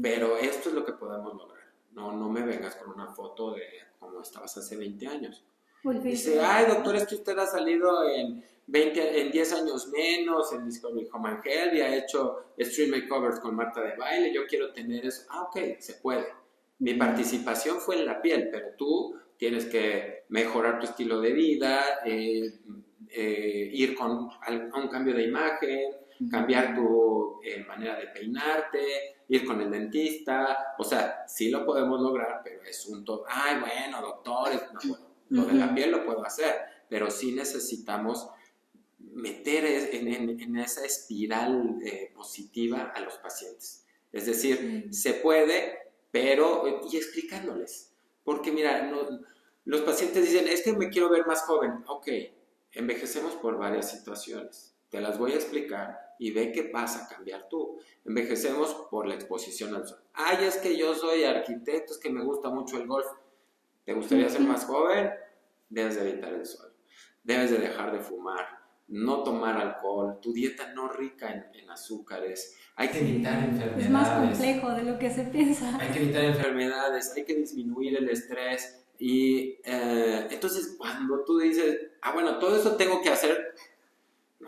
pero 0.00 0.36
esto 0.36 0.70
es 0.70 0.74
lo 0.74 0.84
que 0.84 0.92
podemos 0.92 1.34
lograr. 1.34 1.64
No, 1.92 2.12
no 2.12 2.28
me 2.28 2.42
vengas 2.42 2.76
con 2.76 2.92
una 2.92 3.08
foto 3.08 3.52
de 3.52 3.62
cómo 3.98 4.20
estabas 4.20 4.56
hace 4.56 4.76
20 4.76 5.06
años. 5.06 5.44
Dice, 6.02 6.40
ay 6.40 6.66
doctor, 6.66 6.96
es 6.96 7.06
que 7.06 7.14
usted 7.14 7.38
ha 7.38 7.46
salido 7.46 8.08
en, 8.08 8.44
20, 8.68 9.20
en 9.20 9.30
10 9.30 9.52
años 9.52 9.88
menos, 9.88 10.52
en 10.52 10.64
Discovery 10.64 11.08
Home 11.12 11.40
y 11.72 11.80
ha 11.80 11.96
hecho 11.96 12.52
stream 12.58 12.90
makeovers 12.90 13.38
con 13.40 13.54
Marta 13.54 13.80
de 13.80 13.96
baile, 13.96 14.32
yo 14.32 14.46
quiero 14.46 14.72
tener 14.72 15.06
eso. 15.06 15.22
Ah, 15.30 15.42
ok, 15.42 15.78
se 15.78 15.94
puede. 15.94 16.26
Mi 16.78 16.94
participación 16.94 17.80
fue 17.80 18.00
en 18.00 18.06
la 18.06 18.20
piel, 18.20 18.48
pero 18.50 18.70
tú 18.76 19.16
tienes 19.36 19.66
que 19.66 20.24
mejorar 20.28 20.80
tu 20.80 20.86
estilo 20.86 21.20
de 21.20 21.32
vida, 21.32 21.80
eh, 22.04 22.60
eh, 23.08 23.70
ir 23.72 23.94
con 23.94 24.28
a 24.30 24.78
un 24.78 24.88
cambio 24.88 25.14
de 25.14 25.24
imagen, 25.24 25.92
cambiar 26.30 26.74
tu 26.74 27.40
eh, 27.44 27.64
manera 27.64 27.96
de 27.98 28.08
peinarte, 28.08 29.16
ir 29.28 29.44
con 29.44 29.60
el 29.60 29.70
dentista, 29.70 30.74
o 30.78 30.84
sea, 30.84 31.24
sí 31.28 31.50
lo 31.50 31.64
podemos 31.64 32.00
lograr, 32.00 32.40
pero 32.42 32.62
es 32.62 32.86
un 32.86 33.04
todo, 33.04 33.24
ay, 33.28 33.60
bueno, 33.60 34.00
doctores, 34.00 34.62
no, 34.72 34.80
bueno, 34.88 35.06
lo 35.28 35.44
de 35.44 35.54
la 35.54 35.74
piel 35.74 35.90
lo 35.90 36.04
puedo 36.04 36.24
hacer, 36.24 36.54
pero 36.88 37.10
sí 37.10 37.32
necesitamos 37.32 38.28
meter 39.12 39.64
en, 39.64 40.56
esa 40.56 40.84
espiral 40.84 41.78
eh, 41.84 42.12
positiva 42.14 42.92
a 42.94 43.00
los 43.00 43.14
pacientes. 43.18 43.84
Es 44.12 44.26
decir, 44.26 44.88
se 44.92 45.14
puede, 45.14 45.78
pero, 46.10 46.64
y 46.90 46.96
explicándoles, 46.96 47.92
porque 48.24 48.52
mira, 48.52 48.90
los 49.64 49.80
pacientes 49.82 50.30
dicen, 50.30 50.48
es 50.48 50.62
que 50.62 50.72
me 50.72 50.90
quiero 50.90 51.08
ver 51.08 51.26
más 51.26 51.42
joven, 51.42 51.84
ok, 51.86 52.08
envejecemos 52.72 53.34
por 53.34 53.58
varias 53.58 53.90
situaciones, 53.90 54.74
te 54.90 55.00
las 55.00 55.18
voy 55.18 55.32
a 55.32 55.36
explicar 55.36 56.06
y 56.18 56.30
ve 56.30 56.52
qué 56.52 56.64
pasa 56.64 57.04
a 57.04 57.08
cambiar 57.08 57.48
tú. 57.48 57.78
Envejecemos 58.04 58.74
por 58.90 59.06
la 59.06 59.14
exposición 59.14 59.74
al 59.74 59.86
sol. 59.86 59.98
Ay, 60.14 60.44
es 60.44 60.56
que 60.56 60.76
yo 60.76 60.94
soy 60.94 61.24
arquitecto, 61.24 61.92
es 61.92 61.98
que 61.98 62.10
me 62.10 62.24
gusta 62.24 62.48
mucho 62.48 62.78
el 62.78 62.86
golf. 62.86 63.06
¿Te 63.84 63.94
gustaría 63.94 64.28
ser 64.28 64.40
más 64.42 64.64
joven? 64.64 65.10
Debes 65.68 65.96
de 65.96 66.08
evitar 66.08 66.32
el 66.32 66.46
sol. 66.46 66.72
Debes 67.22 67.50
de 67.50 67.58
dejar 67.58 67.92
de 67.92 68.00
fumar, 68.00 68.65
no 68.88 69.22
tomar 69.22 69.56
alcohol, 69.56 70.18
tu 70.20 70.32
dieta 70.32 70.72
no 70.72 70.88
rica 70.88 71.50
en, 71.52 71.70
azúcares. 71.70 72.56
Hay 72.76 72.88
que 72.88 73.00
evitar 73.00 73.42
enfermedades. 73.42 73.84
Es 73.84 73.90
más 73.90 74.08
complejo 74.08 74.70
de 74.72 74.82
lo 74.84 74.98
que 74.98 75.10
se 75.10 75.24
piensa. 75.24 75.76
Hay 75.78 75.90
que 75.90 76.02
evitar 76.02 76.24
enfermedades, 76.24 77.12
hay 77.16 77.24
que 77.24 77.34
disminuir 77.34 77.96
el 77.96 78.08
estrés. 78.08 78.82
Y 78.98 79.58
eh, 79.64 80.28
entonces 80.30 80.76
cuando 80.78 81.22
tú 81.24 81.38
dices, 81.38 81.88
ah, 82.00 82.12
bueno, 82.12 82.38
todo 82.38 82.56
eso 82.56 82.76
tengo 82.76 83.02
que 83.02 83.10
hacer, 83.10 83.54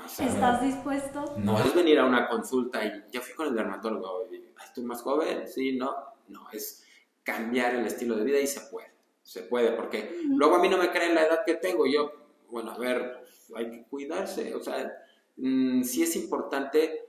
¿Estás 0.05 0.63
dispuesto? 0.63 1.35
No 1.39 1.59
es 1.59 1.75
venir 1.75 1.99
a 1.99 2.05
una 2.05 2.29
consulta 2.29 2.85
y 2.85 3.05
ya 3.11 3.21
fui 3.21 3.35
con 3.35 3.49
el 3.49 3.55
dermatólogo 3.55 4.29
y 4.33 4.45
estoy 4.63 4.85
más 4.85 5.03
joven, 5.03 5.49
sí, 5.49 5.77
no, 5.77 5.95
no, 6.29 6.49
es 6.53 6.85
cambiar 7.23 7.75
el 7.75 7.87
estilo 7.87 8.17
de 8.17 8.25
vida 8.25 8.41
y 8.41 8.47
se 8.47 8.61
puede, 8.63 8.93
se 9.23 9.43
puede, 9.43 9.73
porque 9.73 10.21
luego 10.25 10.57
a 10.57 10.59
mí 10.61 10.69
no 10.69 10.79
me 10.79 10.91
creen 10.91 11.15
la 11.15 11.27
edad 11.27 11.45
que 11.45 11.55
tengo, 11.55 11.87
yo, 11.87 12.13
bueno, 12.51 12.73
a 12.73 12.79
ver, 12.79 13.25
hay 13.55 13.71
que 13.71 13.83
cuidarse, 13.85 14.55
o 14.55 14.63
sea, 14.63 14.93
mm, 15.37 15.83
sí 15.83 16.03
es 16.03 16.17
importante 16.17 17.07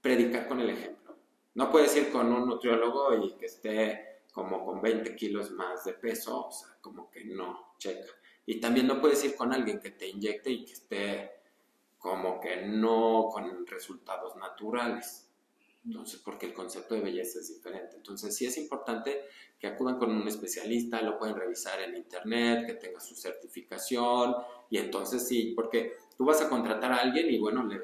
predicar 0.00 0.48
con 0.48 0.60
el 0.60 0.70
ejemplo. 0.70 1.16
No 1.54 1.70
puedes 1.70 1.96
ir 1.96 2.10
con 2.10 2.32
un 2.32 2.46
nutriólogo 2.46 3.14
y 3.24 3.32
que 3.32 3.46
esté 3.46 4.22
como 4.32 4.64
con 4.64 4.80
20 4.80 5.16
kilos 5.16 5.50
más 5.50 5.84
de 5.84 5.94
peso, 5.94 6.46
o 6.46 6.52
sea, 6.52 6.76
como 6.80 7.10
que 7.10 7.24
no, 7.24 7.74
checa. 7.78 8.08
Y 8.46 8.60
también 8.60 8.86
no 8.86 9.00
puedes 9.00 9.22
ir 9.24 9.34
con 9.34 9.52
alguien 9.52 9.80
que 9.80 9.90
te 9.90 10.08
inyecte 10.08 10.50
y 10.50 10.64
que 10.64 10.72
esté 10.72 11.32
como 11.98 12.40
que 12.40 12.64
no 12.64 13.28
con 13.32 13.66
resultados 13.66 14.36
naturales. 14.36 15.27
Entonces, 15.84 16.20
porque 16.24 16.46
el 16.46 16.54
concepto 16.54 16.94
de 16.94 17.00
belleza 17.00 17.38
es 17.38 17.48
diferente. 17.48 17.96
Entonces, 17.96 18.36
sí 18.36 18.46
es 18.46 18.58
importante 18.58 19.24
que 19.58 19.66
acudan 19.66 19.98
con 19.98 20.10
un 20.10 20.26
especialista, 20.28 21.00
lo 21.02 21.18
pueden 21.18 21.36
revisar 21.36 21.80
en 21.80 21.96
internet, 21.96 22.66
que 22.66 22.74
tenga 22.74 23.00
su 23.00 23.14
certificación, 23.14 24.34
y 24.70 24.78
entonces 24.78 25.26
sí, 25.26 25.52
porque 25.56 25.94
tú 26.16 26.24
vas 26.24 26.40
a 26.42 26.48
contratar 26.48 26.92
a 26.92 26.96
alguien 26.96 27.30
y 27.30 27.38
bueno, 27.38 27.64
le, 27.64 27.80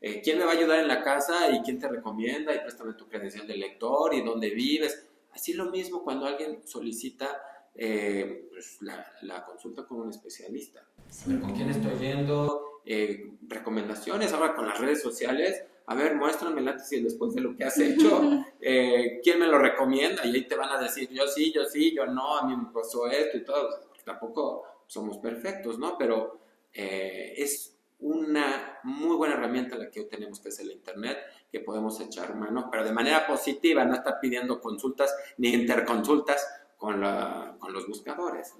eh, 0.00 0.20
¿quién 0.22 0.38
me 0.38 0.44
va 0.44 0.52
a 0.52 0.54
ayudar 0.54 0.78
en 0.78 0.88
la 0.88 1.02
casa 1.02 1.50
y 1.50 1.60
quién 1.62 1.78
te 1.78 1.88
recomienda? 1.88 2.54
Y 2.54 2.60
préstame 2.60 2.94
tu 2.94 3.08
credencial 3.08 3.46
de 3.46 3.56
lector 3.56 4.14
y 4.14 4.22
dónde 4.22 4.50
vives. 4.50 5.06
Así 5.32 5.54
lo 5.54 5.70
mismo 5.70 6.02
cuando 6.04 6.26
alguien 6.26 6.66
solicita 6.66 7.42
eh, 7.74 8.48
pues, 8.50 8.78
la, 8.80 9.44
consulta 9.44 9.86
con 9.86 10.00
un 10.00 10.10
especialista. 10.10 10.84
¿Con 11.24 11.52
quién 11.54 11.70
estoy 11.70 11.98
yendo? 11.98 12.80
Eh, 12.84 13.32
recomendaciones 13.46 14.32
ahora 14.32 14.54
con 14.54 14.66
las 14.66 14.78
redes 14.78 15.02
sociales. 15.02 15.64
A 15.90 15.94
ver, 15.94 16.16
muéstrame 16.16 16.60
el 16.60 16.68
antes 16.68 16.92
y 16.92 17.00
después 17.00 17.32
de 17.34 17.40
lo 17.40 17.56
que 17.56 17.64
has 17.64 17.78
hecho. 17.78 18.20
Eh, 18.60 19.20
¿Quién 19.22 19.38
me 19.38 19.46
lo 19.46 19.56
recomienda? 19.56 20.26
Y 20.26 20.34
ahí 20.34 20.46
te 20.46 20.56
van 20.56 20.70
a 20.70 20.82
decir, 20.82 21.08
yo 21.10 21.28
sí, 21.28 21.52
yo 21.54 21.64
sí, 21.64 21.94
yo 21.94 22.06
no, 22.06 22.36
a 22.36 22.46
mí 22.46 22.56
me 22.56 22.70
pasó 22.72 23.06
esto 23.06 23.38
y 23.38 23.44
todo. 23.44 23.68
Tampoco 24.04 24.64
somos 24.86 25.18
perfectos, 25.18 25.78
¿no? 25.78 25.96
Pero 25.96 26.40
eh, 26.72 27.34
es 27.36 27.78
una 28.00 28.80
muy 28.82 29.16
buena 29.16 29.34
herramienta 29.34 29.78
la 29.78 29.90
que 29.90 30.00
hoy 30.00 30.08
tenemos, 30.08 30.40
que 30.40 30.48
es 30.48 30.58
el 30.58 30.72
Internet, 30.72 31.18
que 31.50 31.60
podemos 31.60 31.98
echar 32.00 32.34
mano, 32.34 32.68
pero 32.70 32.84
de 32.84 32.92
manera 32.92 33.26
positiva, 33.26 33.84
no 33.84 33.94
estar 33.94 34.18
pidiendo 34.20 34.60
consultas 34.60 35.14
ni 35.38 35.50
interconsultas 35.54 36.46
con, 36.76 37.00
la, 37.00 37.56
con 37.60 37.72
los 37.72 37.86
buscadores. 37.86 38.54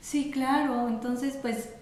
Sí, 0.00 0.30
claro. 0.30 0.88
Entonces, 0.88 1.38
pues 1.40 1.74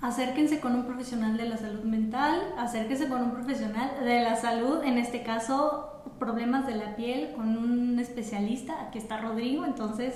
acérquense 0.00 0.60
con 0.60 0.74
un 0.74 0.84
profesional 0.84 1.36
de 1.36 1.48
la 1.48 1.56
salud 1.56 1.82
mental, 1.84 2.54
acérquense 2.58 3.08
con 3.08 3.22
un 3.22 3.32
profesional 3.32 4.04
de 4.04 4.20
la 4.20 4.36
salud, 4.36 4.82
en 4.84 4.98
este 4.98 5.22
caso 5.22 5.92
problemas 6.18 6.66
de 6.66 6.74
la 6.74 6.96
piel, 6.96 7.32
con 7.34 7.56
un 7.56 7.98
especialista, 7.98 8.86
aquí 8.86 8.98
está 8.98 9.20
Rodrigo, 9.20 9.64
entonces 9.64 10.14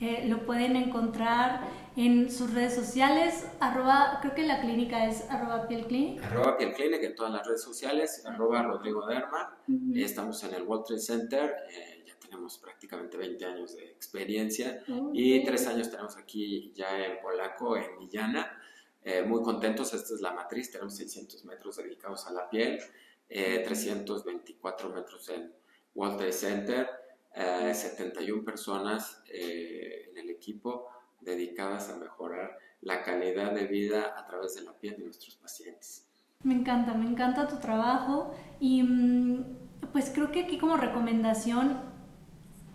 eh, 0.00 0.26
lo 0.28 0.44
pueden 0.44 0.76
encontrar 0.76 1.60
en 1.96 2.30
sus 2.30 2.52
redes 2.52 2.74
sociales, 2.74 3.46
arroba, 3.60 4.18
creo 4.20 4.34
que 4.34 4.42
la 4.42 4.60
clínica 4.60 5.06
es 5.06 5.28
arroba 5.30 5.66
pielclinic. 5.66 6.22
Arroba 6.22 6.58
pielclinic 6.58 7.02
en 7.02 7.14
todas 7.14 7.32
las 7.32 7.46
redes 7.46 7.62
sociales, 7.62 8.22
arroba 8.26 8.62
Rodrigo 8.62 9.06
Derma, 9.06 9.56
estamos 9.94 10.42
en 10.44 10.54
el 10.54 10.62
World 10.62 10.84
Trade 10.84 11.00
Center, 11.00 11.54
eh, 11.70 12.04
ya 12.06 12.14
tenemos 12.18 12.58
prácticamente 12.58 13.16
20 13.16 13.44
años 13.46 13.76
de 13.76 13.84
experiencia 13.86 14.82
y 15.14 15.42
tres 15.44 15.66
años 15.66 15.90
tenemos 15.90 16.16
aquí 16.18 16.72
ya 16.74 17.04
en 17.04 17.20
Polaco, 17.22 17.76
en 17.76 17.98
Villana. 17.98 18.62
Eh, 19.06 19.22
muy 19.22 19.42
contentos. 19.42 19.94
Esta 19.94 20.14
es 20.14 20.20
la 20.20 20.32
matriz, 20.32 20.70
tenemos 20.70 20.96
600 20.96 21.44
metros 21.44 21.76
dedicados 21.76 22.26
a 22.26 22.32
la 22.32 22.50
piel, 22.50 22.80
324 23.28 24.90
metros 24.90 25.28
en 25.28 25.52
World 25.94 26.16
Trade 26.16 26.32
Center, 26.32 26.90
71 27.32 28.44
personas 28.44 29.22
en 29.28 30.16
el 30.16 30.30
equipo 30.30 30.88
dedicadas 31.20 31.90
a 31.90 31.96
mejorar 31.96 32.58
la 32.80 33.02
calidad 33.02 33.52
de 33.52 33.66
vida 33.66 34.14
a 34.16 34.26
través 34.26 34.54
de 34.54 34.62
la 34.62 34.72
piel 34.72 34.96
de 34.96 35.04
nuestros 35.04 35.36
pacientes. 35.36 36.06
Me 36.42 36.54
encanta, 36.54 36.94
me 36.94 37.06
encanta 37.06 37.48
tu 37.48 37.58
trabajo 37.58 38.34
y 38.60 38.82
mm, 38.82 39.44
pues 39.92 40.10
creo 40.10 40.30
que 40.30 40.44
aquí 40.44 40.58
como 40.58 40.76
recomendación 40.76 41.80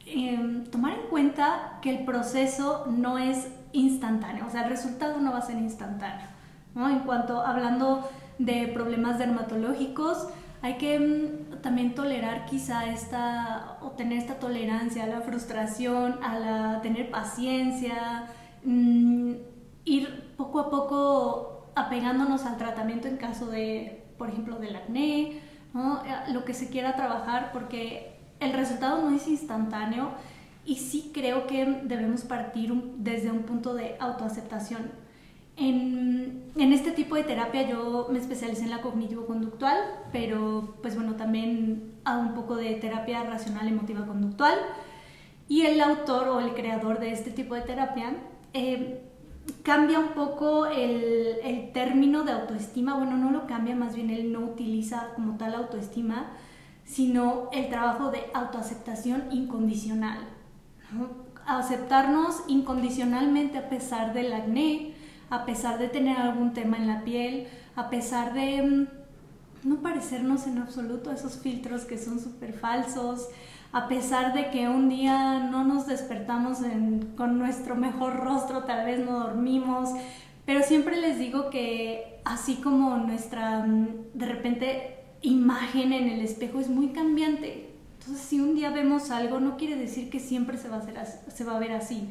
em, 0.06 0.66
tomar 0.66 1.00
en 1.00 1.08
cuenta 1.08 1.80
que 1.82 1.90
el 1.90 2.06
proceso 2.06 2.86
no 2.88 3.18
es 3.18 3.48
instantáneo, 3.74 4.46
o 4.48 4.50
sea, 4.50 4.64
el 4.64 4.70
resultado 4.70 5.20
no 5.20 5.32
va 5.32 5.40
a 5.40 5.42
ser 5.42 5.58
instantáneo. 5.58 6.28
¿no? 6.76 6.90
En 6.90 7.00
cuanto 7.00 7.42
hablando 7.42 8.10
de 8.38 8.68
problemas 8.68 9.20
dermatológicos, 9.20 10.28
hay 10.62 10.78
que 10.78 11.00
mm, 11.00 11.62
también 11.62 11.96
tolerar 11.96 12.46
quizá 12.46 12.86
esta, 12.88 13.78
o 13.82 13.92
tener 13.92 14.20
esta 14.20 14.36
tolerancia 14.36 15.04
a 15.04 15.08
la 15.08 15.22
frustración, 15.22 16.20
a 16.24 16.40
la, 16.40 16.82
tener 16.82 17.10
paciencia, 17.10 18.28
mm, 18.64 19.34
ir 19.86 20.34
poco 20.38 20.60
a 20.60 20.70
poco 20.70 21.72
apegándonos 21.76 22.46
al 22.46 22.58
tratamiento 22.58 23.08
en 23.08 23.18
caso 23.18 23.48
de, 23.48 24.04
por 24.18 24.30
ejemplo, 24.30 24.58
del 24.58 24.76
acné, 24.76 25.32
eh, 25.32 25.42
lo 26.34 26.46
que 26.46 26.54
se 26.54 26.70
quiera 26.70 26.96
trabajar, 26.96 27.52
porque 27.54 28.20
el 28.40 28.54
resultado 28.54 29.02
no 29.02 29.16
es 29.16 29.28
instantáneo 29.28 30.12
y 30.66 30.76
sí 30.76 31.12
creo 31.14 31.48
que 31.48 31.66
debemos 31.84 32.22
partir 32.22 32.74
desde 32.98 33.32
un 33.32 33.44
punto 33.44 33.74
de 33.74 33.96
autoaceptación. 34.00 34.92
En, 35.58 36.52
este 36.56 36.92
tipo 36.92 37.16
de 37.16 37.24
terapia 37.24 37.68
yo 37.68 38.08
me 38.12 38.20
especialicé 38.20 38.64
en 38.64 38.72
la 38.72 38.82
cognitivo-conductual, 38.82 39.78
pero 40.12 40.76
pues 40.82 40.96
bueno, 40.96 41.16
también 41.16 41.94
hago 42.06 42.22
un 42.22 42.34
poco 42.34 42.56
de 42.56 42.76
terapia 42.76 43.24
racional 43.24 43.68
emotiva 43.68 44.06
conductual. 44.06 44.56
Y 45.48 45.64
el 45.64 45.82
autor 45.82 46.30
o 46.30 46.40
el 46.40 46.54
creador 46.54 47.00
de 47.00 47.12
este 47.12 47.32
tipo 47.32 47.56
de 47.56 47.62
terapia 47.62 48.14
eh, 48.54 49.02
cambia 49.64 50.00
un 50.00 50.10
poco 50.10 50.66
el, 50.66 51.36
el, 51.44 51.72
término 51.74 52.24
de 52.24 52.32
autoestima, 52.32 52.96
bueno, 52.96 53.18
no 53.18 53.32
lo 53.32 53.48
cambia, 53.48 53.76
más 53.76 53.96
bien 53.96 54.10
él 54.10 54.32
no 54.32 54.40
utiliza 54.40 55.10
como 55.16 55.38
tal 55.38 55.56
autoestima, 55.56 56.28
sino 56.86 57.50
el 57.52 57.70
trabajo 57.70 58.12
de 58.12 58.20
autoaceptación 58.34 59.26
incondicional. 59.32 60.20
Aceptarnos 61.46 62.44
incondicionalmente 62.48 63.58
a 63.58 63.70
pesar 63.70 64.14
del 64.14 64.34
acné, 64.34 64.94
a 65.30 65.46
pesar 65.46 65.80
de 65.80 65.88
tener 65.88 66.18
algún 66.18 66.54
tema 66.54 66.78
en 66.78 66.88
la 66.88 67.04
piel, 67.04 67.48
a 67.76 67.90
pesar 67.90 68.34
de 68.34 68.62
mm, 68.62 68.88
no 69.64 69.78
parecernos 69.78 70.48
en 70.48 70.58
absoluto 70.58 71.10
a 71.10 71.14
esos 71.14 71.40
filtros 71.40 71.86
que 71.86 71.98
son 71.98 72.20
súper 72.20 72.54
falsos, 72.54 73.28
a 73.72 73.88
pesar 73.88 74.34
de 74.34 74.50
que 74.50 74.68
un 74.68 74.90
día 74.90 75.40
no 75.50 75.64
nos 75.64 75.88
despertamos 75.88 76.60
con 77.16 77.38
nuestro 77.40 77.76
mejor 77.76 78.18
rostro, 78.18 78.64
tal 78.64 78.86
vez 78.86 79.00
no 79.00 79.20
dormimos, 79.20 79.90
pero 80.46 80.64
siempre 80.64 81.00
les 81.00 81.18
digo 81.18 81.50
que 81.50 82.20
así 82.26 82.56
como 82.56 82.98
nuestra 82.98 83.66
mm, 83.66 83.88
de 84.14 84.26
repente 84.26 84.96
imagen 85.22 85.94
en 85.94 86.10
el 86.10 86.22
espejo 86.22 86.60
es 86.60 86.70
muy 86.70 86.90
cambiante, 86.90 87.71
entonces 88.02 88.26
si 88.26 88.42
un 88.42 88.56
día 88.56 88.72
vemos 88.72 89.12
algo 89.12 89.40
no 89.40 89.58
quiere 89.58 89.76
decir 89.76 90.10
que 90.10 90.20
siempre 90.20 90.58
se 90.58 90.70
va 90.70 90.78
a, 90.78 90.80
hacer 90.80 90.96
se 91.32 91.44
va 91.44 91.56
a 91.56 91.60
ver 91.60 91.74
así. 91.74 92.10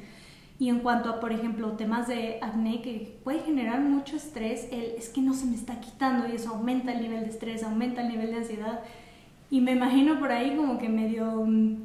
Y 0.57 0.69
en 0.69 0.81
cuanto 0.81 1.09
a, 1.09 1.21
por 1.21 1.33
ejemplo, 1.33 1.73
temas 1.73 2.07
de 2.07 2.39
acné 2.43 2.81
que 2.81 3.19
puede 3.25 3.41
generar 3.41 3.81
mucho 3.81 4.15
estrés, 4.15 4.69
el, 4.71 4.93
es 4.99 5.09
que 5.09 5.21
no 5.21 5.35
se 5.35 5.47
me 5.47 5.57
está 5.57 5.81
quitando 5.81 6.29
y 6.29 6.33
eso 6.33 6.51
aumenta 6.51 6.93
el 6.93 7.01
nivel 7.01 7.21
de 7.21 7.31
estrés, 7.31 7.65
aumenta 7.65 8.03
el 8.03 8.09
nivel 8.09 8.31
de 8.31 8.37
ansiedad. 8.37 8.81
Y 9.51 9.63
me 9.63 9.73
imagino 9.73 10.21
por 10.21 10.31
ahí 10.31 10.55
como 10.55 10.79
que 10.79 10.89
medio 10.89 11.45
mm, 11.45 11.77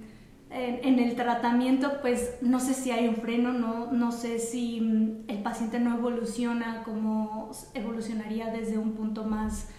en, 0.52 1.00
el 1.00 1.16
tratamiento, 1.16 2.00
pues 2.02 2.38
no 2.42 2.60
sé 2.60 2.76
si 2.76 2.92
hay 2.92 3.08
un 3.08 3.16
freno, 3.16 3.54
no, 3.54 3.92
no 3.92 4.12
sé 4.12 4.38
si 4.38 4.82
mm, 4.82 5.24
el 5.30 5.42
paciente 5.42 5.80
no 5.80 5.96
evoluciona 5.98 6.84
como 6.84 7.50
evolucionaría 7.74 8.52
desde 8.52 8.78
un 8.78 8.92
punto 8.92 9.24
más 9.24 9.70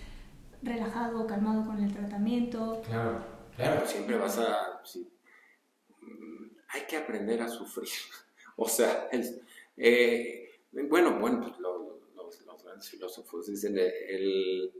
relajado, 0.63 1.27
calmado 1.29 1.65
con 1.65 1.81
el 1.85 1.93
tratamiento. 1.93 2.81
Claro, 2.89 3.36
claro, 3.57 3.87
siempre 3.87 4.17
vas 4.17 4.39
a... 4.39 4.83
Mm, 6.01 6.51
hay 6.69 6.83
que 6.87 6.97
aprender 6.97 7.43
a 7.43 7.49
sufrir. 7.49 7.89
O 8.59 8.67
sea, 8.67 9.11
eh, 9.77 10.49
bueno, 10.89 11.19
bueno, 11.21 11.43
pues 11.43 11.59
los, 11.59 12.65
grandes 12.65 12.89
filósofos 12.89 13.49
dicen 13.49 13.77
el 13.77 14.73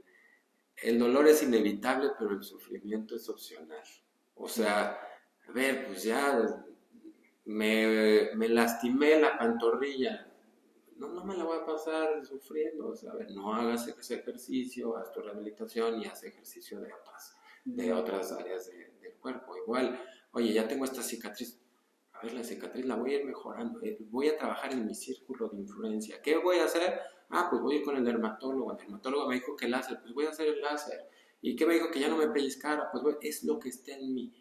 el 0.81 0.99
dolor 0.99 1.27
es 1.27 1.41
inevitable, 1.43 2.11
pero 2.17 2.31
el 2.31 2.43
sufrimiento 2.43 3.15
es 3.15 3.27
opcional. 3.29 3.83
O 4.35 4.47
sea, 4.47 4.99
a 5.47 5.51
ver, 5.51 5.87
pues 5.87 6.03
ya 6.03 6.63
me, 7.45 8.47
lastimé 8.49 9.19
la 9.19 9.37
pantorrilla. 9.37 10.31
No, 10.97 11.09
no 11.09 11.25
me 11.25 11.35
la 11.35 11.43
voy 11.43 11.59
a 11.59 11.65
pasar 11.65 12.23
sufriendo. 12.25 12.89
O 12.89 12.95
sea, 12.95 13.13
no 13.33 13.53
hagas 13.53 13.87
ese 13.87 14.15
ejercicio, 14.15 14.97
haz 14.97 15.11
tu 15.11 15.21
rehabilitación 15.21 16.01
y 16.01 16.05
haz 16.05 16.23
ejercicio 16.23 16.79
de 16.79 16.93
otras, 16.93 17.36
de 17.67 17.93
otras 17.93 18.31
áreas 18.31 18.69
del 18.69 19.13
cuerpo. 19.19 19.55
Igual, 19.57 19.99
oye, 20.31 20.53
ya 20.53 20.67
tengo 20.67 20.85
esta 20.85 21.03
cicatriz. 21.03 21.59
A 22.13 22.23
ver, 22.23 22.33
la 22.33 22.43
cicatriz 22.43 22.85
la 22.85 22.95
voy 22.95 23.13
a 23.13 23.19
ir 23.19 23.25
mejorando. 23.25 23.81
Eh, 23.83 23.97
voy 24.09 24.29
a 24.29 24.37
trabajar 24.37 24.71
en 24.71 24.85
mi 24.85 24.95
círculo 24.95 25.49
de 25.49 25.57
influencia. 25.57 26.21
¿Qué 26.21 26.37
voy 26.37 26.57
a 26.57 26.65
hacer? 26.65 26.99
Ah, 27.29 27.47
pues 27.49 27.61
voy 27.61 27.75
a 27.75 27.79
ir 27.79 27.85
con 27.85 27.97
el 27.97 28.05
dermatólogo. 28.05 28.71
El 28.71 28.77
dermatólogo 28.77 29.27
me 29.27 29.35
dijo 29.35 29.55
que 29.55 29.67
láser, 29.67 29.99
pues 30.01 30.13
voy 30.13 30.25
a 30.25 30.29
hacer 30.29 30.47
el 30.47 30.61
láser. 30.61 31.09
¿Y 31.41 31.55
qué 31.55 31.65
me 31.65 31.75
dijo? 31.75 31.91
Que 31.91 31.99
ya 31.99 32.07
no 32.07 32.17
me 32.17 32.29
pellizcara. 32.29 32.89
Pues 32.91 33.03
es 33.21 33.43
lo 33.43 33.59
que 33.59 33.69
está 33.69 33.93
en 33.93 34.13
mí. 34.13 34.33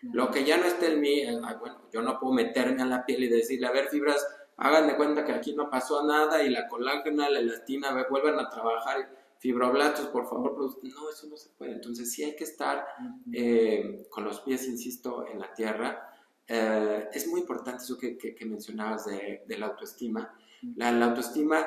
Lo 0.00 0.30
que 0.30 0.44
ya 0.44 0.56
no 0.56 0.64
está 0.64 0.86
en 0.86 1.00
mí, 1.00 1.22
eh, 1.22 1.40
bueno, 1.58 1.82
yo 1.92 2.00
no 2.00 2.20
puedo 2.20 2.32
meterme 2.32 2.80
a 2.80 2.86
la 2.86 3.04
piel 3.04 3.24
y 3.24 3.28
decirle, 3.28 3.66
a 3.66 3.72
ver, 3.72 3.88
fibras, 3.88 4.24
háganme 4.56 4.96
cuenta 4.96 5.24
que 5.24 5.32
aquí 5.32 5.54
no 5.54 5.68
pasó 5.68 6.06
nada 6.06 6.44
y 6.44 6.50
la 6.50 6.68
colágena, 6.68 7.28
la 7.28 7.40
elastina, 7.40 8.06
vuelvan 8.08 8.38
a 8.38 8.48
trabajar. 8.48 9.10
Fibroblastos, 9.38 10.08
por 10.08 10.28
favor, 10.28 10.56
no, 10.58 11.10
eso 11.10 11.26
no 11.28 11.36
se 11.36 11.50
puede. 11.50 11.72
Entonces 11.72 12.12
sí 12.12 12.24
hay 12.24 12.34
que 12.34 12.44
estar 12.44 12.86
eh, 13.32 14.06
con 14.10 14.24
los 14.24 14.40
pies, 14.40 14.66
insisto, 14.66 15.26
en 15.26 15.38
la 15.38 15.52
tierra. 15.54 16.12
Eh, 16.46 17.08
es 17.12 17.26
muy 17.28 17.40
importante 17.40 17.84
eso 17.84 17.98
que, 17.98 18.16
que, 18.16 18.44
mencionabas 18.46 19.06
de, 19.06 19.42
de, 19.46 19.58
la 19.58 19.66
autoestima. 19.66 20.34
La, 20.76 20.90
la 20.90 21.06
autoestima 21.06 21.66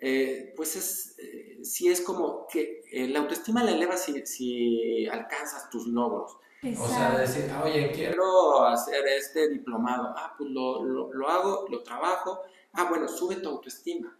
eh, 0.00 0.52
pues 0.56 0.76
es, 0.76 1.18
eh, 1.18 1.58
si 1.64 1.88
es 1.88 2.00
como 2.00 2.46
que 2.46 2.82
eh, 2.92 3.08
la 3.08 3.18
autoestima 3.18 3.64
la 3.64 3.72
eleva 3.72 3.96
si, 3.96 4.24
si 4.26 5.06
alcanzas 5.08 5.68
tus 5.70 5.88
logros. 5.88 6.36
O 6.78 6.88
sea, 6.88 7.16
decir, 7.18 7.44
oye, 7.62 7.92
quiero 7.92 8.64
hacer 8.64 9.06
este 9.06 9.48
diplomado, 9.48 10.12
ah, 10.16 10.34
pues 10.36 10.50
lo, 10.50 10.82
lo, 10.84 11.28
hago, 11.28 11.66
lo 11.68 11.82
trabajo, 11.84 12.40
ah, 12.72 12.88
bueno, 12.88 13.06
sube 13.06 13.36
tu 13.36 13.48
autoestima. 13.48 14.16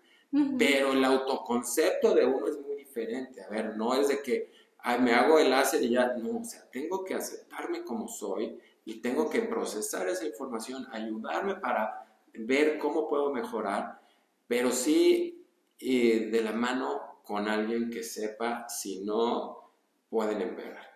Pero 0.59 0.93
el 0.93 1.03
autoconcepto 1.05 2.15
de 2.15 2.27
uno 2.27 2.47
es 2.47 2.61
muy 2.61 2.68
diferente. 2.99 3.43
A 3.43 3.49
ver, 3.49 3.77
no 3.77 3.95
es 3.95 4.09
de 4.09 4.23
que 4.23 4.51
ay, 4.79 5.01
me 5.01 5.13
hago 5.13 5.39
el 5.39 5.51
láser 5.51 5.83
y 5.83 5.91
ya, 5.91 6.15
no, 6.15 6.41
o 6.41 6.45
sea, 6.45 6.69
tengo 6.71 7.05
que 7.05 7.15
aceptarme 7.15 7.83
como 7.85 8.09
soy 8.09 8.59
y 8.85 9.01
tengo 9.01 9.29
que 9.29 9.43
procesar 9.43 10.09
esa 10.09 10.27
información, 10.27 10.87
ayudarme 10.93 11.57
para 11.57 12.07
ver 12.35 12.79
cómo 12.79 13.09
puedo 13.09 13.33
mejorar, 13.33 14.01
pero 14.47 14.71
sí 14.71 15.45
y 15.79 16.31
de 16.31 16.43
la 16.43 16.53
mano 16.53 17.21
con 17.23 17.49
alguien 17.49 17.91
que 17.91 18.03
sepa 18.03 18.69
si 18.69 19.05
no 19.05 19.73
pueden 20.09 20.41
empeorar. 20.41 20.87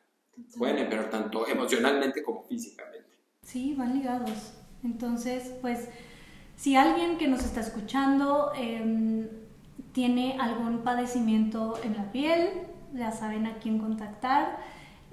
Pueden 0.57 0.79
empeorar 0.79 1.11
tanto 1.11 1.47
emocionalmente 1.47 2.23
como 2.23 2.43
físicamente. 2.45 3.19
Sí, 3.43 3.75
van 3.75 3.95
ligados. 3.95 4.55
Entonces, 4.83 5.53
pues, 5.61 5.89
si 6.57 6.75
alguien 6.75 7.19
que 7.19 7.29
nos 7.29 7.45
está 7.45 7.61
escuchando 7.61 8.53
em, 8.57 9.29
tiene 9.93 10.39
algún 10.41 10.83
padecimiento 10.83 11.79
en 11.83 11.97
la 11.97 12.11
piel, 12.13 12.51
ya 12.95 13.13
saben 13.13 13.47
a 13.47 13.59
quién 13.59 13.79
contactar. 13.79 14.59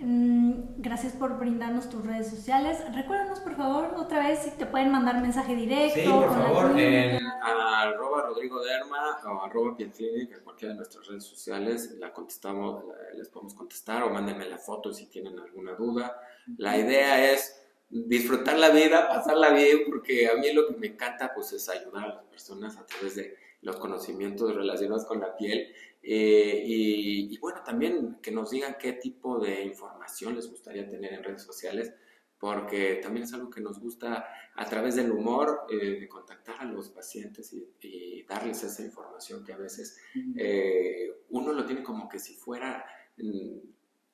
Mm, 0.02 0.78
gracias 0.78 1.12
por 1.12 1.38
brindarnos 1.38 1.90
tus 1.90 2.06
redes 2.06 2.30
sociales. 2.30 2.82
Recuérdanos, 2.96 3.42
por 3.42 3.56
favor, 3.56 3.96
otra 3.98 4.26
vez 4.26 4.40
si 4.40 4.52
te 4.52 4.66
pueden 4.66 4.92
mandar 4.92 5.22
mensaje 5.22 5.56
directo. 5.56 6.00
Sí, 6.00 6.08
por 6.08 6.34
favor, 6.34 6.80
en 6.80 7.20
arroba 7.42 8.28
Rodrigo 8.28 8.62
Derma 8.64 9.20
o 9.26 9.44
arroba 9.44 9.76
Pietclinic, 9.76 10.32
en 10.32 10.44
cualquiera 10.44 10.74
de 10.74 10.78
nuestras 10.78 11.06
redes 11.06 11.26
sociales, 11.26 11.96
la 12.00 12.14
contestamos, 12.14 12.86
les 13.16 13.28
podemos 13.28 13.54
contestar 13.54 14.04
o 14.04 14.10
mándenme 14.10 14.48
la 14.48 14.58
foto 14.58 14.94
si 14.94 15.08
tienen 15.08 15.38
alguna 15.38 15.74
duda. 15.74 16.18
La 16.58 16.78
idea 16.78 17.32
es 17.32 17.62
disfrutar 17.90 18.58
la 18.58 18.70
vida, 18.70 19.10
pasarla 19.10 19.50
bien, 19.50 19.80
porque 19.88 20.30
a 20.30 20.36
mí 20.36 20.54
lo 20.54 20.68
que 20.68 20.78
me 20.78 20.88
encanta 20.88 21.34
pues 21.34 21.52
es 21.52 21.68
ayudar 21.68 22.06
a 22.06 22.16
las 22.16 22.24
personas 22.26 22.78
a 22.78 22.86
través 22.86 23.16
de 23.16 23.36
los 23.62 23.76
conocimientos 23.78 24.56
relacionados 24.56 25.06
con 25.06 25.20
la 25.20 25.36
piel 25.36 25.74
eh, 26.02 26.64
y, 26.66 27.38
bueno, 27.40 27.62
también 27.64 28.20
que 28.22 28.32
nos 28.32 28.52
digan 28.52 28.78
qué 28.80 28.94
tipo 28.94 29.40
de 29.40 29.64
información 29.64 30.36
les 30.36 30.50
gustaría 30.50 30.88
tener 30.88 31.14
en 31.14 31.24
redes 31.24 31.44
sociales 31.44 31.94
porque 32.40 33.00
también 33.04 33.26
es 33.26 33.34
algo 33.34 33.50
que 33.50 33.60
nos 33.60 33.80
gusta 33.80 34.26
a 34.56 34.66
través 34.66 34.96
del 34.96 35.12
humor, 35.12 35.66
eh, 35.70 36.00
de 36.00 36.08
contactar 36.08 36.56
a 36.62 36.66
los 36.66 36.90
pacientes 36.90 37.54
y, 37.54 38.24
darles 38.30 38.64
esa 38.64 38.84
información 38.84 39.44
que 39.44 39.54
a 39.54 39.58
veces 39.58 39.98
eh, 40.38 41.24
uno 41.30 41.52
lo 41.52 41.66
tiene 41.66 41.82
como 41.82 42.08
que 42.08 42.20
si 42.20 42.36
fuera 42.36 42.86
mm, 43.18 43.58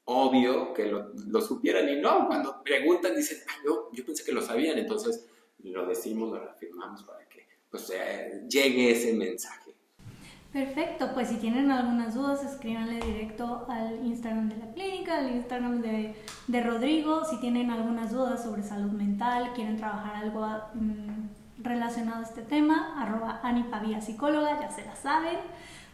obvio 0.06 0.74
que 0.74 0.86
lo, 0.86 1.42
supieran 1.42 1.90
y 1.90 2.00
no, 2.00 2.28
cuando 2.28 2.64
preguntan 2.64 3.14
dicen, 3.14 3.40
yo, 3.66 3.90
yo 3.92 4.06
pensé 4.06 4.24
que 4.24 4.32
lo 4.32 4.42
sabían, 4.42 4.78
entonces 4.78 5.28
lo 5.60 5.86
decimos, 5.86 6.32
lo 6.32 6.50
afirmamos 6.50 7.04
para 7.04 7.25
pues, 7.76 8.50
llegue 8.50 8.92
ese 8.92 9.14
mensaje. 9.14 9.66
Perfecto, 10.56 11.14
pues 11.14 11.28
si 11.28 11.36
tienen 11.36 11.70
algunas 11.70 12.16
dudas, 12.16 12.42
escríbanle 12.46 13.02
directo 13.06 13.66
al 13.68 14.06
Instagram 14.06 14.48
de 14.48 14.56
la 14.56 14.72
clínica, 14.72 15.18
al 15.18 15.36
Instagram 15.36 15.82
de, 15.82 16.16
de 16.48 16.64
Rodrigo. 16.64 17.26
Si 17.26 17.42
tienen 17.42 17.72
algunas 17.72 18.14
dudas 18.14 18.42
sobre 18.42 18.64
salud 18.64 18.92
mental, 18.92 19.52
quieren 19.54 19.76
trabajar 19.76 20.16
algo 20.16 20.48
mm, 20.76 21.62
relacionado 21.62 22.22
a 22.22 22.24
este 22.24 22.42
tema, 22.42 22.96
arroba 23.02 23.42
Anipavía 23.44 24.00
Psicóloga, 24.00 24.62
ya 24.62 24.72
se 24.72 24.86
la 24.86 24.96
saben. 24.96 25.40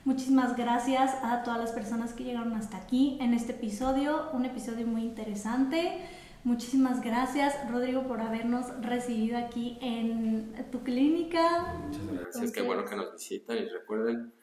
Muchísimas 0.05 0.55
gracias 0.55 1.11
a 1.23 1.41
todas 1.41 1.59
las 1.59 1.71
personas 1.71 2.13
que 2.13 2.23
llegaron 2.23 2.53
hasta 2.53 2.77
aquí 2.77 3.17
en 3.19 3.33
este 3.33 3.53
episodio, 3.53 4.29
un 4.33 4.45
episodio 4.45 4.85
muy 4.85 5.01
interesante. 5.01 6.01
Muchísimas 6.43 7.01
gracias, 7.01 7.55
Rodrigo, 7.69 8.07
por 8.07 8.21
habernos 8.21 8.67
recibido 8.81 9.37
aquí 9.37 9.77
en 9.81 10.53
tu 10.71 10.83
clínica. 10.83 11.73
Muchas 11.87 12.11
gracias, 12.11 12.51
qué 12.51 12.61
bueno 12.61 12.83
que 12.85 12.95
nos 12.95 13.13
visitan 13.13 13.57
y 13.57 13.65
recuerden 13.65 14.33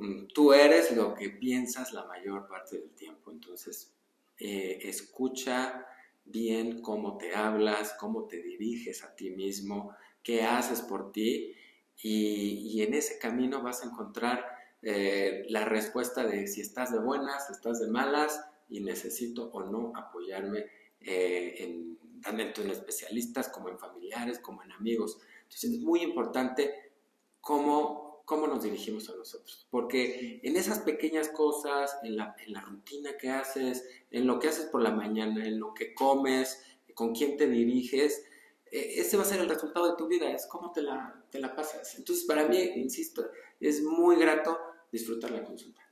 Mm, 0.00 0.28
tú 0.34 0.54
eres 0.54 0.96
lo 0.96 1.14
que 1.14 1.28
piensas 1.28 1.92
la 1.92 2.04
mayor 2.06 2.48
parte 2.48 2.78
del 2.78 2.90
tiempo. 2.94 3.30
Entonces, 3.30 3.92
eh, 4.38 4.78
escucha 4.82 5.86
bien 6.24 6.80
cómo 6.80 7.18
te 7.18 7.34
hablas, 7.34 7.94
cómo 8.00 8.26
te 8.26 8.42
diriges 8.42 9.04
a 9.04 9.14
ti 9.14 9.30
mismo, 9.30 9.94
qué 10.22 10.42
haces 10.42 10.80
por 10.80 11.12
ti 11.12 11.54
y, 12.02 12.82
en 12.82 12.94
ese 12.94 13.18
camino 13.18 13.62
vas 13.62 13.82
a 13.82 13.88
encontrar 13.88 14.46
eh, 14.80 15.44
la 15.50 15.66
respuesta 15.66 16.24
de 16.24 16.46
si 16.46 16.62
estás 16.62 16.92
de 16.92 16.98
buenas, 16.98 17.46
si 17.48 17.52
estás 17.52 17.80
de 17.80 17.88
malas 17.88 18.42
y 18.70 18.80
necesito 18.80 19.50
o 19.52 19.64
no 19.64 19.92
apoyarme 19.94 20.64
eh, 21.00 21.56
en, 21.58 21.98
tanto 22.22 22.62
en 22.62 22.70
especialistas 22.70 23.48
como 23.48 23.68
en 23.68 23.78
familiares, 23.78 24.38
como 24.38 24.62
en 24.62 24.72
amigos. 24.72 25.18
Entonces 25.42 25.72
es 25.72 25.80
muy 25.80 26.02
importante 26.02 26.92
cómo 27.40 28.10
cómo 28.30 28.46
nos 28.46 28.62
dirigimos 28.62 29.10
a 29.10 29.16
nosotros. 29.16 29.66
Porque 29.70 30.38
en 30.44 30.54
esas 30.54 30.78
pequeñas 30.78 31.30
cosas, 31.30 31.98
en 32.04 32.16
la, 32.16 32.36
en 32.46 32.52
la, 32.52 32.60
rutina 32.60 33.16
que 33.20 33.28
haces, 33.28 33.84
en 34.12 34.24
lo 34.28 34.38
que 34.38 34.46
haces 34.46 34.66
por 34.66 34.82
la 34.82 34.92
mañana, 34.92 35.44
en 35.44 35.58
lo 35.58 35.74
que 35.74 35.94
comes, 35.94 36.62
con 36.94 37.12
quién 37.12 37.36
te 37.36 37.48
diriges, 37.48 38.24
eh, 38.70 39.00
ese 39.00 39.16
va 39.16 39.24
a 39.24 39.26
ser 39.26 39.40
el 39.40 39.48
resultado 39.48 39.90
de 39.90 39.96
tu 39.96 40.06
vida, 40.06 40.30
es 40.30 40.46
cómo 40.46 40.70
te 40.70 40.80
la, 40.80 41.24
te 41.28 41.40
la 41.40 41.56
pasas. 41.56 41.98
Entonces, 41.98 42.24
para 42.24 42.46
mí, 42.46 42.56
insisto, 42.76 43.26
es 43.58 43.82
muy 43.82 44.14
grato 44.14 44.56
disfrutar 44.92 45.32
la 45.32 45.42
consulta. 45.42 45.82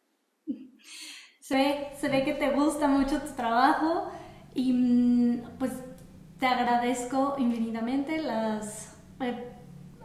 Se 1.41 1.57
ve, 1.57 1.89
se 1.99 2.09
ve 2.11 2.25
que 2.27 2.35
te 2.35 2.51
gusta 2.51 2.89
mucho 2.89 3.23
tu 3.23 3.35
trabajo 3.35 4.13
y 4.59 4.73
mm, 4.73 5.43
pues 5.59 5.73
te 6.41 6.47
agradezco 6.47 7.37
infinitamente 7.39 8.21
las... 8.21 8.93
Eh, 9.21 9.53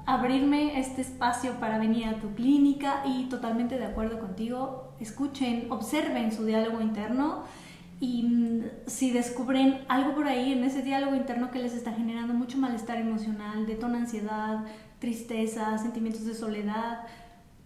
abrirme 0.05 0.79
este 0.79 1.01
espacio 1.01 1.61
para 1.61 1.77
venir 1.77 2.07
a 2.07 2.19
tu 2.19 2.33
clínica 2.35 3.03
y 3.05 3.29
totalmente 3.29 3.77
de 3.77 3.85
acuerdo 3.85 4.19
contigo. 4.19 4.93
Escuchen, 4.99 5.71
observen 5.71 6.31
su 6.31 6.45
diálogo 6.45 6.81
interno 6.81 7.45
y 7.99 8.23
mm, 8.23 8.63
si 8.85 9.11
descubren 9.11 9.85
algo 9.87 10.13
por 10.13 10.27
ahí 10.27 10.53
en 10.53 10.63
ese 10.63 10.83
diálogo 10.83 11.15
interno 11.15 11.49
que 11.49 11.59
les 11.59 11.73
está 11.73 11.93
generando 11.93 12.33
mucho 12.33 12.57
malestar 12.57 12.97
emocional, 12.97 13.65
detona 13.65 13.99
ansiedad, 13.99 14.65
tristeza, 14.99 15.77
sentimientos 15.79 16.25
de 16.25 16.35
soledad, 16.35 17.07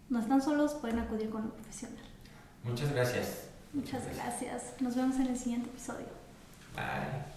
no 0.09 0.19
están 0.19 0.41
solos, 0.41 0.75
pueden 0.75 0.99
acudir 0.99 1.29
con 1.29 1.43
un 1.43 1.51
profesional. 1.51 2.05
Muchas 2.63 2.93
gracias. 2.93 3.49
Muchas 3.73 4.03
gracias. 4.15 4.73
Nos 4.79 4.95
vemos 4.95 5.17
en 5.17 5.27
el 5.27 5.37
siguiente 5.37 5.69
episodio. 5.69 6.16
Bye. 6.77 7.36